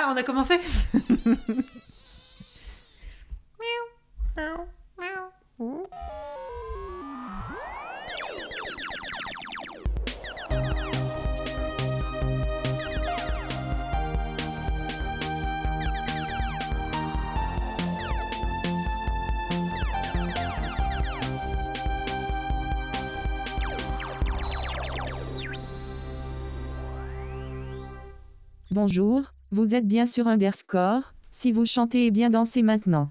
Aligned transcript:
Ah, 0.00 0.12
on 0.12 0.16
a 0.16 0.22
commencé. 0.22 0.60
Bonjour, 28.70 29.32
vous 29.50 29.74
êtes 29.74 29.86
bien 29.86 30.06
sur 30.06 30.28
Underscore. 30.28 31.14
Si 31.30 31.52
vous 31.52 31.66
chantez 31.66 32.06
et 32.06 32.10
bien 32.10 32.30
dansez 32.30 32.62
maintenant. 32.62 33.10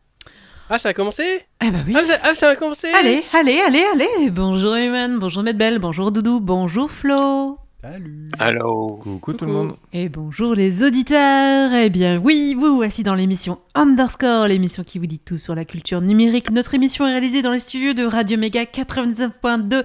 Ah, 0.69 0.77
ça 0.77 0.89
a 0.89 0.93
commencé? 0.93 1.23
Ah 1.59 1.71
bah 1.71 1.79
oui. 1.87 1.93
ah, 1.97 2.05
ça, 2.05 2.13
ah, 2.23 2.33
ça 2.33 2.49
a 2.49 2.55
commencé? 2.55 2.87
Allez, 2.89 3.23
allez, 3.31 3.59
allez, 3.65 3.83
allez 3.93 4.29
Bonjour 4.31 4.75
Human, 4.75 5.17
bonjour 5.17 5.41
Medbel, 5.41 5.79
bonjour 5.79 6.11
Doudou, 6.11 6.41
bonjour 6.41 6.91
Flo 6.91 7.57
Salut. 7.81 8.27
Allô 8.37 8.99
Coucou 9.01 9.33
tout 9.33 9.45
le 9.45 9.51
monde. 9.53 9.75
Et 9.93 10.09
bonjour 10.09 10.55
les 10.55 10.83
auditeurs 10.83 11.71
Eh 11.73 11.89
bien 11.89 12.17
oui, 12.17 12.53
vous 12.53 12.75
voici 12.75 13.03
dans 13.03 13.15
l'émission 13.15 13.59
Underscore, 13.75 14.47
l'émission 14.47 14.83
qui 14.83 14.99
vous 14.99 15.05
dit 15.05 15.19
tout 15.19 15.37
sur 15.37 15.55
la 15.55 15.63
culture 15.63 16.01
numérique. 16.01 16.51
Notre 16.51 16.73
émission 16.73 17.07
est 17.07 17.11
réalisée 17.11 17.41
dans 17.41 17.53
les 17.53 17.59
studios 17.59 17.93
de 17.93 18.03
Radio 18.03 18.37
Méga 18.37 18.63
99.2 18.63 19.83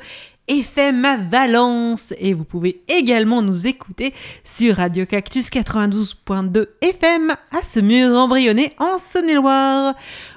FM 0.52 1.04
à 1.06 1.16
Valence. 1.16 2.12
Et 2.18 2.34
vous 2.34 2.44
pouvez 2.44 2.82
également 2.86 3.40
nous 3.40 3.66
écouter 3.66 4.12
sur 4.44 4.76
Radio 4.76 5.06
Cactus 5.06 5.48
92.2 5.48 6.66
FM 6.82 7.34
à 7.50 7.62
Semur 7.62 8.10
embryonné 8.10 8.74
en 8.78 8.98
Saône-et-Loire. 8.98 9.94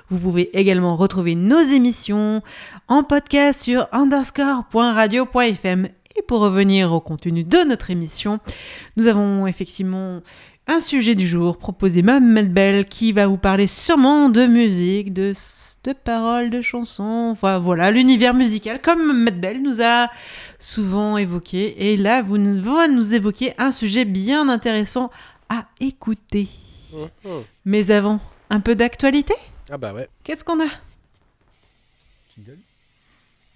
Vous 0.09 0.19
pouvez 0.19 0.57
également 0.57 0.95
retrouver 0.95 1.35
nos 1.35 1.59
émissions 1.59 2.41
en 2.87 3.03
podcast 3.03 3.61
sur 3.61 3.89
underscore.radio.fm. 3.91 5.89
Et 6.17 6.21
pour 6.21 6.39
revenir 6.39 6.93
au 6.93 7.01
contenu 7.01 7.43
de 7.43 7.67
notre 7.67 7.91
émission, 7.91 8.39
nous 8.95 9.07
avons 9.07 9.47
effectivement 9.47 10.21
un 10.67 10.79
sujet 10.79 11.15
du 11.15 11.27
jour 11.27 11.57
proposé 11.57 12.01
Mme 12.01 12.25
Melbel 12.25 12.85
qui 12.87 13.11
va 13.11 13.27
vous 13.27 13.37
parler 13.37 13.67
sûrement 13.67 14.29
de 14.29 14.45
musique, 14.47 15.13
de, 15.13 15.31
de 15.83 15.93
paroles, 15.93 16.49
de 16.49 16.61
chansons, 16.61 17.29
enfin 17.31 17.59
voilà, 17.59 17.91
l'univers 17.91 18.33
musical 18.33 18.81
comme 18.81 19.23
Melbel 19.23 19.61
nous 19.61 19.81
a 19.81 20.09
souvent 20.59 21.17
évoqué. 21.17 21.91
Et 21.91 21.97
là, 21.97 22.21
vous 22.23 22.37
nous- 22.39 22.63
va 22.63 22.87
nous 22.87 23.13
évoquer 23.13 23.53
un 23.59 23.71
sujet 23.71 24.05
bien 24.05 24.49
intéressant 24.49 25.11
à 25.49 25.65
écouter. 25.79 26.47
Mhm. 26.93 27.43
Mais 27.65 27.91
avant, 27.91 28.19
un 28.49 28.59
peu 28.59 28.73
d'actualité? 28.75 29.35
Ah 29.69 29.77
bah 29.77 29.93
ouais. 29.93 30.09
Qu'est-ce 30.23 30.43
qu'on 30.43 30.59
a? 30.59 30.69
Jingle? 32.35 32.57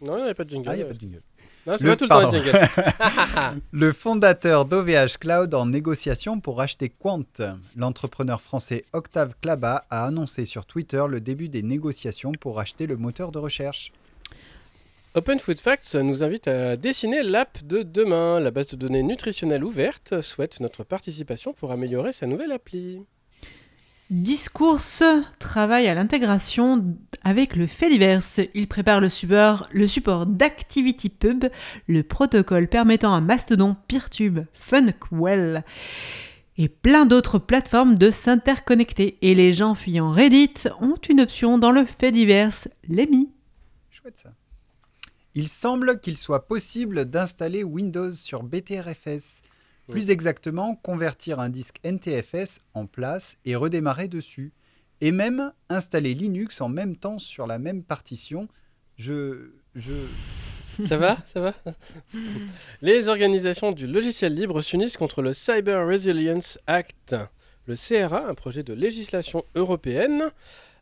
Non, 0.02 0.18
il 0.20 0.24
n'y 0.26 0.30
a 0.30 0.34
pas 0.36 0.44
de 0.44 0.50
jingle. 0.52 0.70
Ah, 0.70 0.76
il 0.76 0.78
n'y 0.78 0.84
a 0.84 0.86
pas 0.88 0.94
de 0.94 1.00
jingle. 1.00 1.22
Non, 1.68 1.76
c'est 1.78 1.84
Le- 1.84 1.90
pas 1.92 1.96
tout 1.96 2.04
le 2.06 2.10
pardon. 2.10 3.60
Le 3.72 3.92
fondateur 3.94 4.66
d'OVH 4.66 5.18
Cloud 5.20 5.54
en 5.54 5.66
négociation 5.66 6.40
pour 6.40 6.62
acheter 6.62 6.90
Quant. 6.90 7.24
L'entrepreneur 7.76 8.42
français 8.42 8.86
Octave 8.94 9.34
Klaba 9.42 9.86
a 9.90 10.06
annoncé 10.06 10.46
sur 10.46 10.66
Twitter 10.66 11.04
le 11.08 11.20
début 11.22 11.50
des 11.50 11.62
négociations 11.62 12.32
pour 12.40 12.60
acheter 12.60 12.88
le 12.88 12.96
moteur 12.98 13.32
de 13.32 13.40
recherche. 13.40 13.92
Open 15.16 15.40
Food 15.40 15.60
Facts 15.60 15.96
nous 15.96 16.24
invite 16.24 16.48
à 16.48 16.78
dessiner 16.78 17.24
l'app 17.24 17.64
de 17.66 17.82
demain. 17.82 18.40
La 18.40 18.52
base 18.52 18.68
de 18.68 18.76
données 18.76 19.04
nutritionnelle 19.04 19.64
ouverte 19.64 20.22
souhaite 20.22 20.60
notre 20.60 20.84
participation 20.84 21.52
pour 21.54 21.72
améliorer 21.72 22.12
sa 22.12 22.28
nouvelle 22.28 22.52
appli. 22.52 23.02
Discours 24.10 24.82
travaille 25.38 25.88
à 25.88 25.94
l'intégration 25.94 26.96
avec 27.24 27.56
le 27.56 27.68
Fediverse. 27.68 28.42
Il 28.56 28.68
prépare 28.68 29.02
le 29.02 29.10
support, 29.10 29.70
le 29.72 29.86
support 29.86 30.26
d'ActivityPub, 30.26 31.46
le 31.88 32.02
protocole 32.02 32.68
permettant 32.68 33.14
à 33.14 33.22
Mastodon, 33.22 33.76
Peertube, 33.88 34.40
Funkwell 34.54 35.64
et 36.58 36.70
plein 36.70 37.06
d'autres 37.06 37.38
plateformes 37.38 38.00
de 38.00 38.10
s'interconnecter. 38.10 39.20
Et 39.22 39.36
les 39.36 39.54
gens 39.54 39.76
fuyant 39.76 40.10
Reddit 40.10 40.70
ont 40.82 40.98
une 41.08 41.22
option 41.22 41.60
dans 41.60 41.72
le 41.72 41.86
Fediverse, 41.86 42.68
l'EMI. 42.88 43.30
Chouette 43.92 44.18
ça. 44.18 44.34
Il 45.36 45.48
semble 45.48 46.00
qu'il 46.00 46.18
soit 46.18 46.48
possible 46.48 47.06
d'installer 47.06 47.64
Windows 47.64 48.12
sur 48.12 48.42
BTRFS. 48.42 49.44
Plus 49.90 50.12
exactement, 50.12 50.76
convertir 50.76 51.40
un 51.40 51.50
disque 51.50 51.80
NTFS 51.84 52.62
en 52.74 52.86
place 52.86 53.38
et 53.46 53.56
redémarrer 53.56 54.08
dessus. 54.08 54.54
Et 55.02 55.12
même 55.12 55.54
installer 55.70 56.14
Linux 56.14 56.62
en 56.62 56.70
même 56.70 56.96
temps 56.96 57.20
sur 57.20 57.48
la 57.48 57.58
même 57.58 57.84
partition. 57.84 58.48
Je. 58.98 59.52
Je. 59.76 59.94
Ça 60.86 60.98
va 60.98 61.18
Ça 61.26 61.42
va? 61.42 61.54
Les 62.82 63.08
organisations 63.08 63.72
du 63.72 63.88
logiciel 63.88 64.34
libre 64.34 64.62
s'unissent 64.62 64.98
contre 64.98 65.22
le 65.22 65.34
Cyber 65.34 65.86
Resilience 65.88 66.60
Act. 66.68 67.16
Le 67.66 67.76
CRA, 67.76 68.28
un 68.28 68.34
projet 68.34 68.64
de 68.64 68.74
législation 68.74 69.44
européenne, 69.56 70.32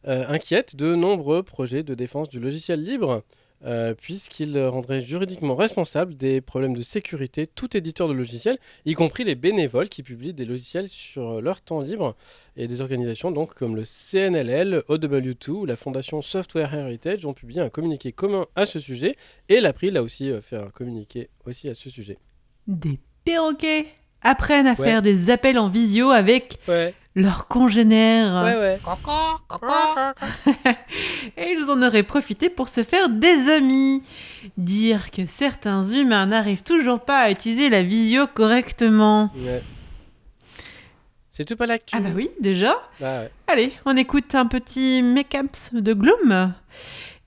euh, 0.08 0.26
inquiète 0.28 0.76
de 0.76 0.96
nombreux 0.96 1.44
projets 1.44 1.84
de 1.84 1.96
défense 1.96 2.30
du 2.30 2.40
logiciel 2.40 2.82
libre, 2.82 3.24
euh, 3.66 3.94
puisqu'il 3.94 4.60
rendrait 4.60 5.02
juridiquement 5.02 5.56
responsable 5.56 6.16
des 6.16 6.42
problèmes 6.42 6.76
de 6.76 6.82
sécurité 6.82 7.48
tout 7.48 7.76
éditeur 7.76 8.08
de 8.08 8.14
logiciels, 8.14 8.60
y 8.86 8.94
compris 8.94 9.24
les 9.24 9.36
bénévoles 9.36 9.90
qui 9.90 10.04
publient 10.04 10.34
des 10.34 10.46
logiciels 10.46 10.88
sur 10.88 11.42
leur 11.42 11.62
temps 11.62 11.82
libre, 11.82 12.16
et 12.56 12.68
des 12.68 12.82
organisations 12.82 13.32
donc 13.32 13.54
comme 13.54 13.76
le 13.76 13.84
CNLL, 13.84 14.84
OW2 14.90 15.50
ou 15.50 15.66
la 15.66 15.76
fondation 15.76 16.22
Software 16.22 16.74
Heritage 16.74 17.26
ont 17.26 17.34
publié 17.34 17.62
un 17.62 17.70
communiqué 17.70 18.12
commun 18.12 18.46
à 18.56 18.66
ce 18.66 18.80
sujet, 18.80 19.16
et 19.50 19.60
l'April 19.60 19.98
a 19.98 20.04
aussi 20.04 20.32
euh, 20.32 20.42
fait 20.42 20.58
un 20.58 20.70
communiqué 20.70 21.30
aussi 21.46 21.70
à 21.70 21.74
ce 21.74 21.90
sujet. 21.90 22.18
Des 22.68 23.00
perroquets 23.24 23.88
apprennent 24.24 24.68
à 24.68 24.72
Ouais. 24.72 24.86
faire 24.88 25.02
des 25.02 25.30
appels 25.30 25.60
en 25.60 25.70
visio 25.70 26.10
avec 26.12 26.60
Ouais, 26.68 26.94
leurs 27.16 27.48
congénères. 27.48 28.44
ouais, 28.44 28.58
ouais. 28.58 28.80
Et 31.38 31.52
ils 31.58 31.70
en 31.70 31.82
auraient 31.82 32.04
profité 32.04 32.50
pour 32.50 32.70
se 32.70 32.84
faire 32.84 33.10
des 33.10 33.50
amis. 33.50 34.04
Dire 34.58 35.12
que 35.12 35.26
certains 35.26 35.84
humains 35.84 36.26
n'arrivent 36.28 36.64
toujours 36.64 37.00
pas 37.02 37.20
à 37.20 37.32
utiliser 37.32 37.70
la 37.70 37.84
visio 37.84 38.28
correctement. 38.28 39.32
Ouais. 39.38 39.62
C'est 41.32 41.46
tout 41.46 41.56
pas 41.56 41.68
l'actu. 41.68 41.96
Ah 41.96 42.00
bah 42.02 42.10
oui, 42.16 42.30
déjà. 42.42 42.76
Bah 43.00 43.20
ouais. 43.20 43.32
Allez, 43.48 43.74
on 43.86 43.96
écoute 43.96 44.34
un 44.34 44.48
petit 44.48 45.04
make-up 45.04 45.56
de 45.72 45.94
Gloom. 45.94 46.54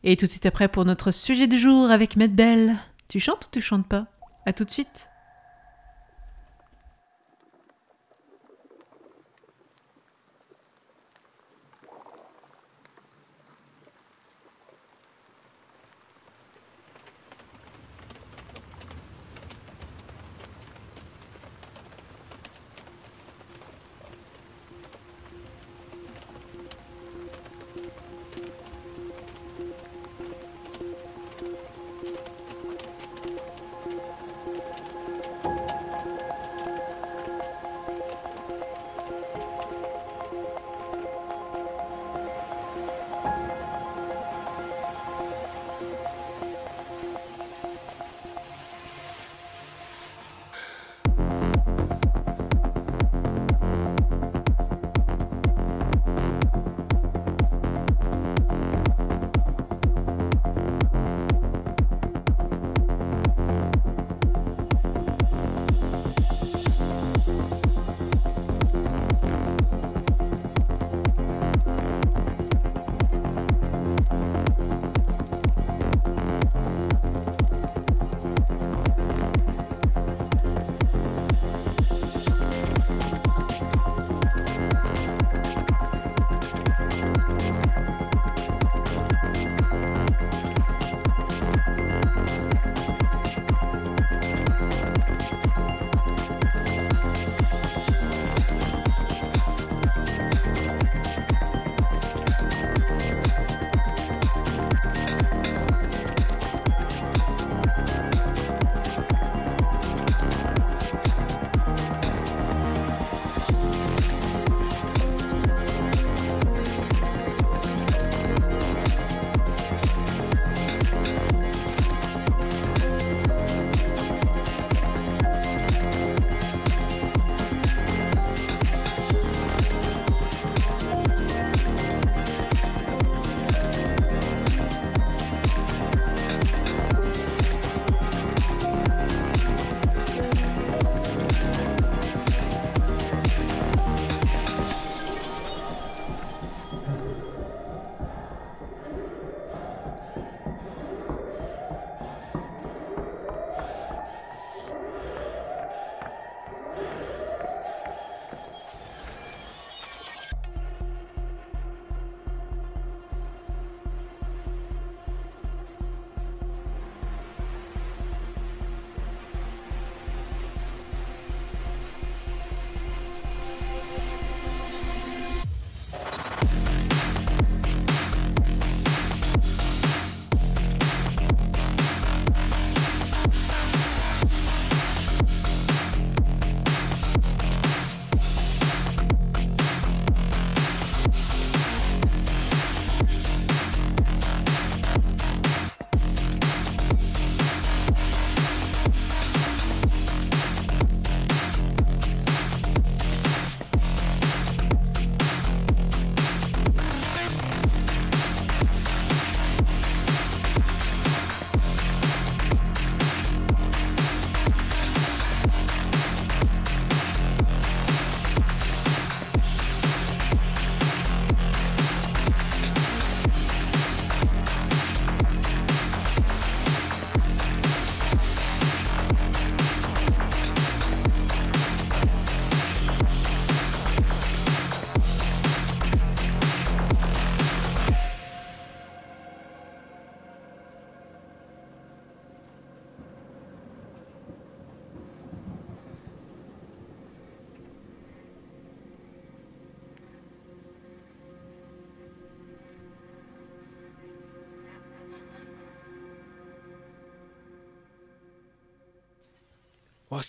Et 0.02 0.16
tout 0.16 0.26
de 0.26 0.30
suite 0.32 0.46
après 0.46 0.66
pour 0.68 0.84
notre 0.84 1.12
sujet 1.12 1.46
du 1.46 1.58
jour 1.58 1.90
avec 1.90 2.16
Medbel. 2.16 2.74
Tu 3.08 3.20
chantes 3.20 3.44
ou 3.46 3.48
tu 3.52 3.60
chantes 3.60 3.86
pas? 3.86 4.06
À 4.46 4.52
tout 4.52 4.64
de 4.64 4.70
suite. 4.70 5.08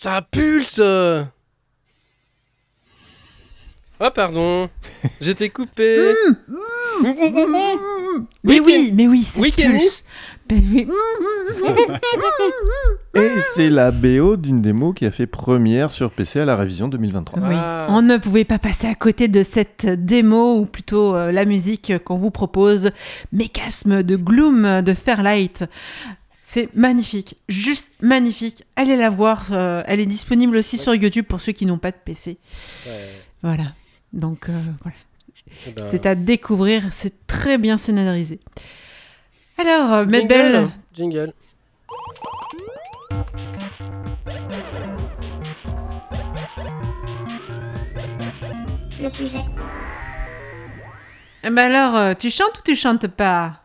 Ça 0.02 0.20
pulse 0.20 0.80
Oh, 4.04 4.10
pardon. 4.12 4.68
J'étais 5.20 5.48
coupé. 5.48 6.12
Mais 8.42 8.58
oui, 8.58 8.90
mais 8.92 9.06
oui, 9.06 9.22
ça 9.22 9.40
pulse. 9.40 10.04
Ben 10.48 10.60
oui. 10.72 10.88
Et 13.14 13.28
c'est 13.54 13.70
la 13.70 13.92
BO 13.92 14.36
d'une 14.36 14.60
démo 14.60 14.92
qui 14.92 15.06
a 15.06 15.12
fait 15.12 15.28
première 15.28 15.92
sur 15.92 16.10
PC 16.10 16.40
à 16.40 16.44
la 16.46 16.56
révision 16.56 16.88
2023. 16.88 17.38
Oui, 17.48 17.54
Ah. 17.56 17.86
on 17.90 18.02
ne 18.02 18.16
pouvait 18.16 18.44
pas 18.44 18.58
passer 18.58 18.88
à 18.88 18.96
côté 18.96 19.28
de 19.28 19.44
cette 19.44 19.86
démo, 19.86 20.58
ou 20.58 20.66
plutôt 20.66 21.14
euh, 21.14 21.30
la 21.30 21.44
musique 21.44 21.92
qu'on 22.04 22.18
vous 22.18 22.32
propose, 22.32 22.90
Mécasme 23.30 24.02
de 24.02 24.16
Gloom 24.16 24.82
de 24.82 24.94
Fairlight. 24.94 25.64
C'est 26.44 26.74
magnifique, 26.74 27.36
juste 27.48 27.92
magnifique. 28.00 28.64
Allez 28.74 28.96
la 28.96 29.10
voir, 29.10 29.46
euh, 29.52 29.82
elle 29.86 30.00
est 30.00 30.06
disponible 30.06 30.56
aussi 30.56 30.76
sur 30.76 30.92
YouTube 30.94 31.24
pour 31.24 31.40
ceux 31.40 31.52
qui 31.52 31.66
n'ont 31.66 31.78
pas 31.78 31.92
de 31.92 31.96
PC. 32.04 32.36
Ouais, 32.86 32.92
Voilà, 33.42 33.74
donc 34.12 34.48
euh, 34.48 34.52
voilà. 34.82 34.96
eh 35.68 35.70
ben, 35.70 35.86
c'est 35.90 36.04
à 36.04 36.16
découvrir, 36.16 36.88
c'est 36.90 37.26
très 37.28 37.58
bien 37.58 37.78
scénarisé. 37.78 38.40
Alors, 39.56 39.92
euh, 39.92 40.04
Maître 40.04 40.28
jingle. 40.28 40.52
Belle, 40.52 40.70
Jingle. 40.94 41.32
le 49.00 49.10
sujet. 49.10 49.38
eh 51.44 51.50
ben 51.50 51.58
alors, 51.74 52.16
tu 52.16 52.30
chantes 52.30 52.58
ou 52.58 52.62
tu 52.64 52.76
chantes 52.76 53.06
pas? 53.08 53.62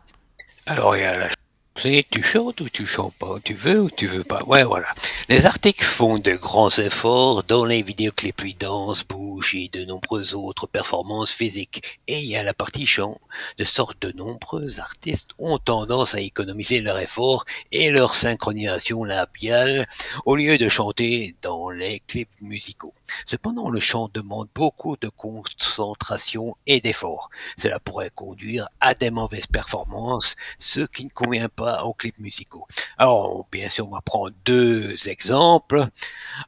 Alors, 0.66 0.96
il 0.96 1.00
y 1.00 1.04
a 1.04 1.16
la 1.16 1.28
tu 1.78 2.22
chantes 2.24 2.60
ou 2.60 2.68
tu 2.68 2.86
chantes 2.86 3.14
pas, 3.14 3.36
tu 3.44 3.54
veux 3.54 3.82
ou 3.82 3.90
tu 3.90 4.06
veux 4.06 4.24
pas? 4.24 4.42
Ouais, 4.44 4.64
voilà. 4.64 4.88
Les 5.28 5.46
articles 5.46 5.84
font 5.84 6.18
de 6.18 6.32
grands 6.32 6.70
efforts 6.70 7.44
dans 7.44 7.64
les 7.64 7.82
vidéoclips, 7.82 8.42
ils 8.44 8.56
dansent, 8.56 9.04
bougent 9.06 9.54
et 9.54 9.68
de 9.68 9.84
nombreuses 9.84 10.34
autres 10.34 10.66
performances 10.66 11.30
physiques. 11.30 12.00
Et 12.08 12.18
il 12.18 12.28
y 12.28 12.36
a 12.36 12.42
la 12.42 12.52
partie 12.52 12.86
chant, 12.86 13.16
de 13.58 13.64
sorte 13.64 14.02
de 14.02 14.10
nombreux 14.10 14.80
artistes 14.80 15.30
ont 15.38 15.58
tendance 15.58 16.14
à 16.14 16.20
économiser 16.20 16.80
leur 16.80 16.98
effort 16.98 17.44
et 17.70 17.90
leur 17.90 18.14
synchronisation 18.14 19.04
labiale 19.04 19.86
au 20.26 20.34
lieu 20.34 20.58
de 20.58 20.68
chanter 20.68 21.36
dans 21.42 21.70
les 21.70 22.00
clips 22.00 22.40
musicaux. 22.40 22.94
Cependant, 23.24 23.70
le 23.70 23.80
chant 23.80 24.10
demande 24.12 24.48
beaucoup 24.54 24.96
de 24.96 25.08
concentration 25.08 26.56
et 26.66 26.80
d'effort. 26.80 27.30
Cela 27.56 27.78
pourrait 27.78 28.10
conduire 28.12 28.66
à 28.80 28.94
des 28.94 29.10
mauvaises 29.10 29.46
performances 29.46 30.34
ce 30.58 30.80
qui 30.80 31.04
ne 31.04 31.10
convient 31.10 31.48
pas 31.48 31.67
aux 31.84 31.94
clips 31.94 32.18
musicaux. 32.18 32.66
Alors, 32.98 33.46
bien 33.52 33.68
sûr, 33.68 33.86
on 33.88 33.92
va 33.94 34.00
prendre 34.02 34.30
deux 34.44 35.08
exemples. 35.08 35.84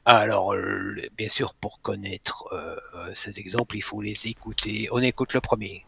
Alors, 0.05 0.55
le- 0.55 1.09
bien 1.17 1.29
sûr, 1.29 1.53
pour 1.55 1.81
connaître 1.81 2.45
euh, 2.53 2.77
ces 3.15 3.39
exemples, 3.39 3.77
il 3.77 3.81
faut 3.83 4.01
les 4.01 4.27
écouter. 4.27 4.87
On 4.91 5.01
écoute 5.01 5.33
le 5.33 5.41
premier. 5.41 5.85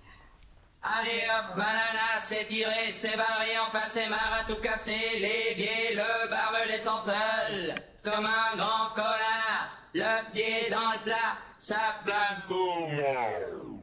Allez 0.83 1.23
hop, 1.29 1.55
banana, 1.55 2.19
c'est 2.19 2.45
tiré, 2.47 2.91
c'est 2.91 3.15
barré, 3.15 3.57
enfin 3.65 3.83
c'est 3.87 4.07
marre 4.09 4.41
à 4.41 4.43
tout 4.51 4.59
casser, 4.61 5.17
l'évier, 5.19 5.95
le 5.95 6.29
barbelé 6.29 6.77
sans 6.77 6.99
seul, 6.99 7.81
comme 8.03 8.25
un 8.25 8.55
grand 8.57 8.89
connard, 8.93 9.77
le 9.93 10.31
pied 10.33 10.69
dans 10.69 10.91
le 10.91 10.99
plat, 11.03 11.37
ça 11.57 11.79
plane 12.03 12.43
pour 12.49 12.89
moi. 12.89 13.79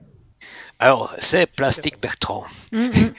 Alors, 0.78 1.14
c'est 1.20 1.46
Plastique 1.46 2.00
Bertrand. 2.00 2.44
Mhm. 2.72 3.14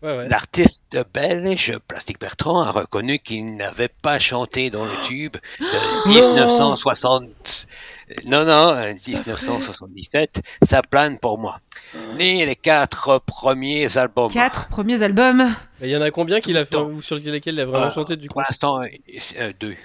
Ouais, 0.00 0.16
ouais. 0.16 0.28
L'artiste 0.28 0.96
belge 1.12 1.76
Plastique 1.88 2.20
Bertrand 2.20 2.60
a 2.62 2.70
reconnu 2.70 3.18
qu'il 3.18 3.56
n'avait 3.56 3.88
pas 3.88 4.18
chanté 4.20 4.70
dans 4.70 4.84
le 4.84 4.92
tube 5.04 5.36
de 5.58 6.08
1960. 6.08 7.66
Non, 8.26 8.44
non, 8.44 8.68
euh, 8.76 8.94
1977. 9.06 10.40
Ça 10.62 10.82
plane 10.82 11.18
pour 11.18 11.38
moi. 11.38 11.56
Ni 12.16 12.44
les 12.44 12.56
quatre 12.56 13.18
premiers 13.26 13.96
albums. 13.98 14.30
Quatre 14.30 14.68
premiers 14.68 15.02
albums. 15.02 15.54
Il 15.80 15.88
y 15.88 15.96
en 15.96 16.02
a 16.02 16.10
combien 16.10 16.40
qu'il 16.40 16.56
a 16.58 16.64
fait, 16.64 16.76
ou 16.76 17.02
sur 17.02 17.16
lesquels 17.16 17.54
il 17.54 17.60
a 17.60 17.64
vraiment 17.64 17.78
Voilà. 17.78 17.94
chanté 17.94 18.16
du 18.16 18.28
coup? 18.28 18.34
Pour 18.34 18.42
l'instant, 18.48 18.80
euh, 18.82 18.86
euh, 19.40 19.52
deux. 19.58 19.76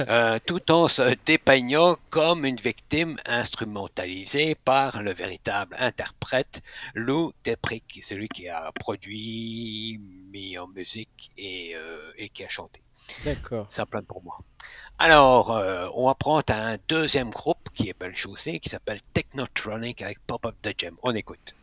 Euh, 0.00 0.38
tout 0.46 0.70
en 0.70 0.86
se 0.86 1.14
dépeignant 1.26 1.96
comme 2.10 2.44
une 2.44 2.56
victime 2.56 3.16
instrumentalisée 3.26 4.54
par 4.54 5.02
le 5.02 5.12
véritable 5.12 5.74
interprète 5.78 6.62
Lou 6.94 7.32
Deprick, 7.44 8.00
celui 8.04 8.28
qui 8.28 8.48
a 8.48 8.70
produit, 8.72 10.00
mis 10.30 10.56
en 10.58 10.68
musique 10.68 11.30
et, 11.36 11.74
euh, 11.74 12.12
et 12.16 12.28
qui 12.28 12.44
a 12.44 12.48
chanté. 12.48 12.80
D'accord. 13.24 13.66
Ça 13.70 13.86
plane 13.86 14.04
pour 14.04 14.22
moi. 14.22 14.38
Alors, 14.98 15.52
euh, 15.52 15.88
on 15.94 16.06
va 16.06 16.14
prendre 16.14 16.44
un 16.48 16.76
deuxième 16.88 17.30
groupe 17.30 17.68
qui 17.74 17.88
est 17.88 17.98
belle 17.98 18.16
chaussée, 18.16 18.58
qui 18.58 18.68
s'appelle 18.68 19.00
Technotronic 19.14 20.02
avec 20.02 20.18
Pop-Up 20.26 20.56
the 20.62 20.74
Gem. 20.78 20.96
On 21.02 21.14
écoute. 21.14 21.54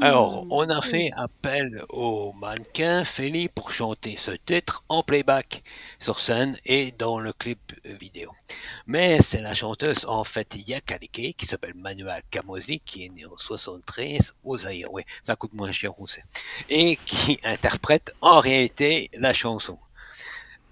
Alors, 0.00 0.46
on 0.50 0.68
a 0.68 0.80
fait 0.80 1.10
appel 1.16 1.82
au 1.90 2.32
mannequin 2.32 3.04
Feli 3.04 3.48
pour 3.48 3.70
chanter 3.70 4.16
ce 4.16 4.32
titre 4.32 4.84
en 4.88 5.02
playback 5.02 5.62
sur 6.00 6.18
scène 6.18 6.58
et 6.64 6.92
dans 6.92 7.20
le 7.20 7.32
clip 7.32 7.72
vidéo. 7.84 8.32
Mais 8.86 9.22
c'est 9.22 9.40
la 9.40 9.54
chanteuse 9.54 10.04
en 10.06 10.24
fait 10.24 10.56
Yakalike 10.66 11.36
qui 11.36 11.46
s'appelle 11.46 11.74
Manuela 11.74 12.20
Kamosi 12.30 12.80
qui 12.80 13.04
est 13.04 13.08
née 13.08 13.24
en 13.24 13.38
73 13.38 14.34
au 14.42 14.58
Zaïre. 14.58 14.92
Oui, 14.92 15.04
ça 15.22 15.36
coûte 15.36 15.54
moins 15.54 15.72
cher, 15.72 15.98
on 15.98 16.06
sait. 16.06 16.24
Et 16.68 16.96
qui 16.96 17.38
interprète 17.44 18.14
en 18.20 18.40
réalité 18.40 19.08
la 19.14 19.32
chanson. 19.32 19.78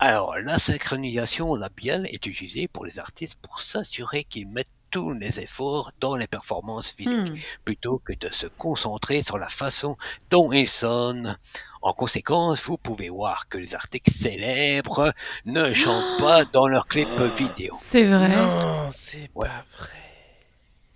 Alors, 0.01 0.37
la 0.41 0.59
synchronisation 0.59 1.55
labiale 1.55 2.07
est 2.11 2.27
utilisée 2.27 2.67
pour 2.67 2.85
les 2.85 2.99
artistes 2.99 3.37
pour 3.41 3.61
s'assurer 3.61 4.25
qu'ils 4.25 4.49
mettent 4.49 4.67
tous 4.93 5.11
les 5.13 5.41
efforts 5.41 5.91
dans 6.01 6.15
les 6.17 6.29
performances 6.29 6.91
physiques 6.93 7.33
Hmm. 7.33 7.37
plutôt 7.65 8.01
que 8.05 8.13
de 8.15 8.33
se 8.33 8.47
concentrer 8.47 9.23
sur 9.23 9.39
la 9.39 9.49
façon 9.49 9.97
dont 10.31 10.53
ils 10.53 10.69
sonnent. 10.69 11.37
En 11.81 11.93
conséquence, 11.95 12.63
vous 12.63 12.79
pouvez 12.79 13.09
voir 13.09 13.49
que 13.49 13.59
les 13.59 13.75
artistes 13.75 14.11
célèbres 14.11 15.13
ne 15.47 15.75
chantent 15.75 16.19
pas 16.21 16.45
dans 16.45 16.69
leurs 16.69 16.87
clips 16.87 17.09
vidéo. 17.37 17.73
C'est 17.77 18.05
vrai. 18.05 18.37
Non, 18.37 18.91
c'est 18.93 19.31
Ouais. 19.35 19.49
pas 19.49 19.65
vrai. 19.79 19.89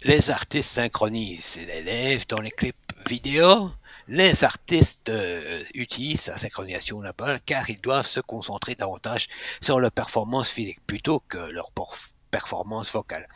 Les 0.02 0.30
artistes 0.30 0.70
synchronisent 0.70 1.58
les 1.66 1.82
lèvres 1.82 2.24
dans 2.28 2.40
les 2.40 2.50
clips 2.52 2.76
vidéo. 3.08 3.70
Les 4.08 4.44
artistes 4.44 5.08
euh, 5.08 5.64
utilisent 5.74 6.28
la 6.28 6.36
synchronisation 6.36 7.00
là-bas 7.00 7.38
car 7.44 7.68
ils 7.70 7.80
doivent 7.80 8.06
se 8.06 8.20
concentrer 8.20 8.76
davantage 8.76 9.26
sur 9.60 9.80
leur 9.80 9.90
performance 9.90 10.48
physique 10.50 10.78
plutôt 10.86 11.20
que 11.28 11.38
leur 11.38 11.70
porf- 11.74 12.12
vocale. 12.92 13.28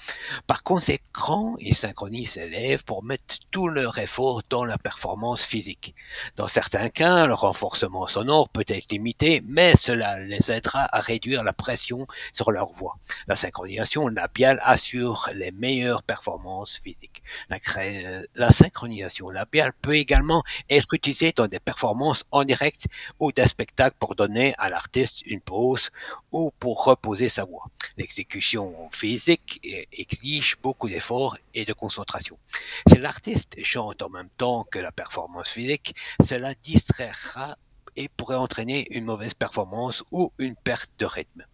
Par 0.46 0.62
conséquent, 0.62 1.56
ils 1.58 1.74
synchronisent 1.74 2.36
les 2.36 2.48
lèvres 2.48 2.84
pour 2.84 3.04
mettre 3.04 3.36
tout 3.50 3.68
leur 3.68 3.98
effort 3.98 4.42
dans 4.48 4.64
la 4.64 4.78
performance 4.78 5.44
physique. 5.44 5.94
Dans 6.36 6.48
certains 6.48 6.88
cas, 6.88 7.26
le 7.26 7.34
renforcement 7.34 8.06
sonore 8.06 8.48
peut 8.48 8.64
être 8.66 8.90
limité, 8.92 9.42
mais 9.46 9.74
cela 9.76 10.18
les 10.20 10.50
aidera 10.50 10.88
à 10.92 11.00
réduire 11.00 11.44
la 11.44 11.52
pression 11.52 12.06
sur 12.32 12.50
leur 12.52 12.72
voix. 12.72 12.96
La 13.26 13.36
synchronisation 13.36 14.08
labiale 14.08 14.60
assure 14.62 15.28
les 15.34 15.50
meilleures 15.50 16.02
performances 16.02 16.76
physiques. 16.76 17.22
La 17.48 18.50
synchronisation 18.50 19.30
labiale 19.30 19.72
peut 19.80 19.96
également 19.96 20.42
être 20.68 20.94
utilisée 20.94 21.32
dans 21.32 21.46
des 21.46 21.60
performances 21.60 22.24
en 22.30 22.44
direct 22.44 22.86
ou 23.18 23.32
des 23.32 23.46
spectacles 23.46 23.96
pour 23.98 24.14
donner 24.14 24.54
à 24.58 24.68
l'artiste 24.68 25.22
une 25.26 25.40
pause 25.40 25.90
ou 26.32 26.52
pour 26.58 26.84
reposer 26.84 27.28
sa 27.28 27.44
voix. 27.44 27.66
L'exécution 27.96 28.89
physique 28.90 29.60
exige 29.92 30.56
beaucoup 30.62 30.88
d'efforts 30.88 31.36
et 31.54 31.64
de 31.64 31.72
concentration. 31.72 32.38
Si 32.86 32.98
l'artiste 32.98 33.56
chante 33.64 34.02
en 34.02 34.08
même 34.08 34.30
temps 34.36 34.64
que 34.64 34.78
la 34.78 34.92
performance 34.92 35.48
physique, 35.48 35.94
cela 36.22 36.54
distraira 36.54 37.56
et 37.96 38.08
pourrait 38.08 38.36
entraîner 38.36 38.86
une 38.90 39.04
mauvaise 39.04 39.34
performance 39.34 40.04
ou 40.12 40.32
une 40.38 40.56
perte 40.56 40.92
de 40.98 41.06
rythme. 41.06 41.44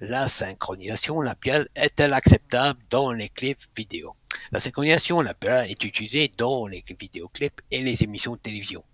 La 0.00 0.28
synchronisation 0.28 1.20
labiale 1.20 1.68
est-elle 1.74 2.12
acceptable 2.12 2.80
dans 2.90 3.12
les 3.12 3.28
clips 3.28 3.62
vidéo? 3.76 4.14
La 4.52 4.60
synchronisation 4.60 5.20
labiale 5.20 5.70
est 5.70 5.84
utilisée 5.84 6.32
dans 6.36 6.66
les 6.66 6.84
vidéoclips 6.98 7.60
et 7.70 7.82
les 7.82 8.02
émissions 8.02 8.34
de 8.34 8.40
télévision. 8.40 8.84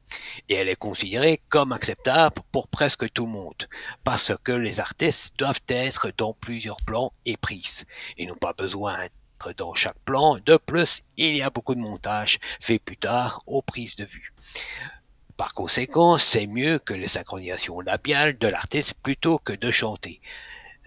Et 0.49 0.55
elle 0.55 0.69
est 0.69 0.77
considérée 0.77 1.41
comme 1.49 1.73
acceptable 1.73 2.37
pour 2.53 2.69
presque 2.69 3.11
tout 3.13 3.27
le 3.27 3.33
monde, 3.33 3.69
parce 4.05 4.33
que 4.45 4.53
les 4.53 4.81
artistes 4.81 5.35
doivent 5.39 5.61
être 5.69 6.13
dans 6.17 6.35
plusieurs 6.35 6.79
plans 6.83 7.13
et 7.25 7.37
prises, 7.37 7.85
et 8.17 8.27
n'ont 8.27 8.35
pas 8.35 8.53
besoin 8.53 8.97
d'être 8.99 9.57
dans 9.57 9.75
chaque 9.75 9.99
plan. 10.05 10.39
De 10.45 10.57
plus, 10.57 11.03
il 11.17 11.37
y 11.37 11.43
a 11.43 11.51
beaucoup 11.51 11.75
de 11.75 11.81
montage 11.81 12.39
fait 12.61 12.79
plus 12.79 12.97
tard 12.97 13.43
aux 13.47 13.63
prises 13.63 13.97
de 13.97 14.05
vue. 14.05 14.33
Par 15.37 15.53
conséquent, 15.53 16.17
c'est 16.17 16.47
mieux 16.47 16.79
que 16.79 16.95
les 16.95 17.09
synchronisations 17.09 17.81
labiales 17.81 18.39
de 18.39 18.49
l'artiste 18.49 18.95
plutôt 19.03 19.39
que 19.39 19.53
de 19.53 19.71
chanter. 19.71 20.21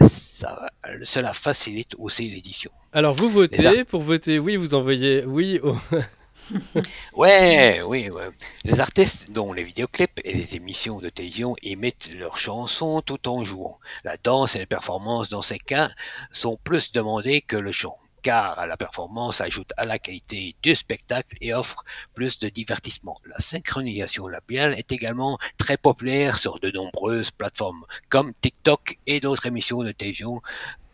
Ça, 0.02 0.66
cela 1.04 1.34
facilite 1.34 1.94
aussi 1.98 2.30
l'édition. 2.30 2.72
Alors 2.94 3.14
vous 3.14 3.30
votez, 3.30 3.84
pour 3.84 4.02
voter 4.02 4.40
oui, 4.40 4.56
vous 4.56 4.74
envoyez 4.74 5.26
oui 5.26 5.60
au... 5.62 5.78
Ouais, 7.16 7.82
oui, 7.82 8.10
ouais. 8.10 8.30
Les 8.64 8.80
artistes 8.80 9.32
dont 9.32 9.54
les 9.54 9.64
vidéoclips 9.64 10.20
et 10.24 10.34
les 10.34 10.56
émissions 10.56 11.00
de 11.00 11.10
télévision 11.10 11.56
émettent 11.62 12.14
leurs 12.16 12.38
chansons 12.38 13.02
tout 13.02 13.28
en 13.28 13.44
jouant. 13.44 13.80
La 14.04 14.18
danse 14.18 14.56
et 14.56 14.60
les 14.60 14.66
performances 14.66 15.30
dans 15.30 15.42
ces 15.42 15.60
cas 15.60 15.90
sont 16.32 16.58
plus 16.64 16.92
demandées 16.92 17.42
que 17.42 17.56
le 17.56 17.72
chant, 17.72 17.98
car 18.22 18.66
la 18.68 18.78
performance 18.78 19.42
ajoute 19.42 19.72
à 19.78 19.86
la 19.86 20.00
qualité 20.00 20.56
du 20.64 20.76
spectacle 20.76 21.36
et 21.42 21.54
offre 21.54 21.84
plus 22.14 22.40
de 22.40 22.50
divertissement. 22.50 23.18
La 23.26 23.40
synchronisation 23.40 24.28
labiale 24.28 24.74
est 24.74 24.92
également 24.92 25.38
très 25.58 25.78
populaire 25.78 26.38
sur 26.38 26.60
de 26.60 26.72
nombreuses 26.72 27.32
plateformes, 27.32 27.86
comme 28.10 28.34
TikTok 28.42 28.98
et 29.08 29.20
d'autres 29.20 29.46
émissions 29.46 29.84
de 29.84 29.92
télévision, 29.92 30.42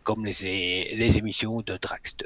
comme 0.04 0.26
les 0.26 1.18
émissions 1.18 1.62
de 1.62 1.78
Dragster. 1.78 2.26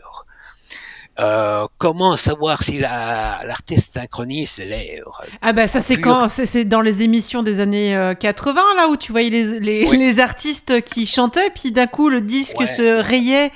Euh, 1.20 1.68
comment 1.78 2.16
savoir 2.16 2.64
si 2.64 2.80
la- 2.80 3.42
l'artiste 3.46 3.94
synchronise 3.96 4.58
les 4.58 4.66
lèvres? 4.66 5.22
Ah 5.42 5.52
bah 5.52 5.68
ça 5.68 5.82
c'est 5.82 5.98
quand 5.98 6.30
c'est 6.30 6.46
c'est 6.46 6.64
dans 6.64 6.80
les 6.82 7.02
émissions 7.04 7.44
des 7.44 7.60
années 7.60 7.94
euh, 7.96 8.14
80 8.14 8.62
là 8.78 8.88
où 8.88 8.96
tu 8.96 9.12
voyais 9.12 9.30
les, 9.30 9.60
les, 9.60 9.86
Oui. 9.90 9.98
les 9.98 10.20
artistes 10.22 10.82
qui 10.86 11.06
chantaient 11.06 11.50
puis 11.50 11.72
d'un 11.74 11.88
coup 11.88 12.08
le 12.10 12.22
disque 12.22 12.60
Ouais. 12.62 12.68
se 12.68 13.02
rayait 13.02 13.52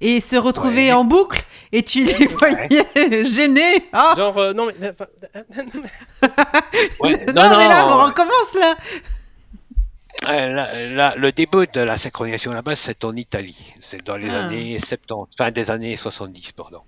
et 0.00 0.20
se 0.20 0.36
retrouvait 0.36 0.86
Ouais. 0.88 0.92
en 0.92 1.02
boucle 1.04 1.42
et 1.72 1.82
tu 1.82 2.04
les 2.04 2.26
voyais 2.26 2.86
gênés. 3.24 3.88
Ah 3.92 4.14
Genre, 4.16 4.38
euh, 4.38 4.52
non 4.52 4.66
mais... 4.66 4.90
enfin, 4.90 5.06
Ouais, 7.00 7.26
non, 7.26 7.58
mais 7.58 7.68
là 7.68 7.84
on 7.88 8.04
recommence 8.06 8.54
là. 8.54 8.76
Euh, 10.28 10.48
là- 10.48 10.84
là, 10.86 11.14
le 11.16 11.30
début 11.30 11.66
de 11.72 11.80
la 11.80 11.96
synchronisation 11.96 12.52
là-bas, 12.52 12.74
c'est 12.74 13.04
en 13.04 13.14
Italie. 13.14 13.56
C'est 13.80 14.04
dans 14.04 14.16
les 14.16 14.34
Ah. 14.34 14.46
années 14.46 14.76
70, 14.80 15.36
fin 15.38 15.50
des 15.52 15.70
années 15.70 15.94
70, 15.96 16.52
pardon. 16.52 16.80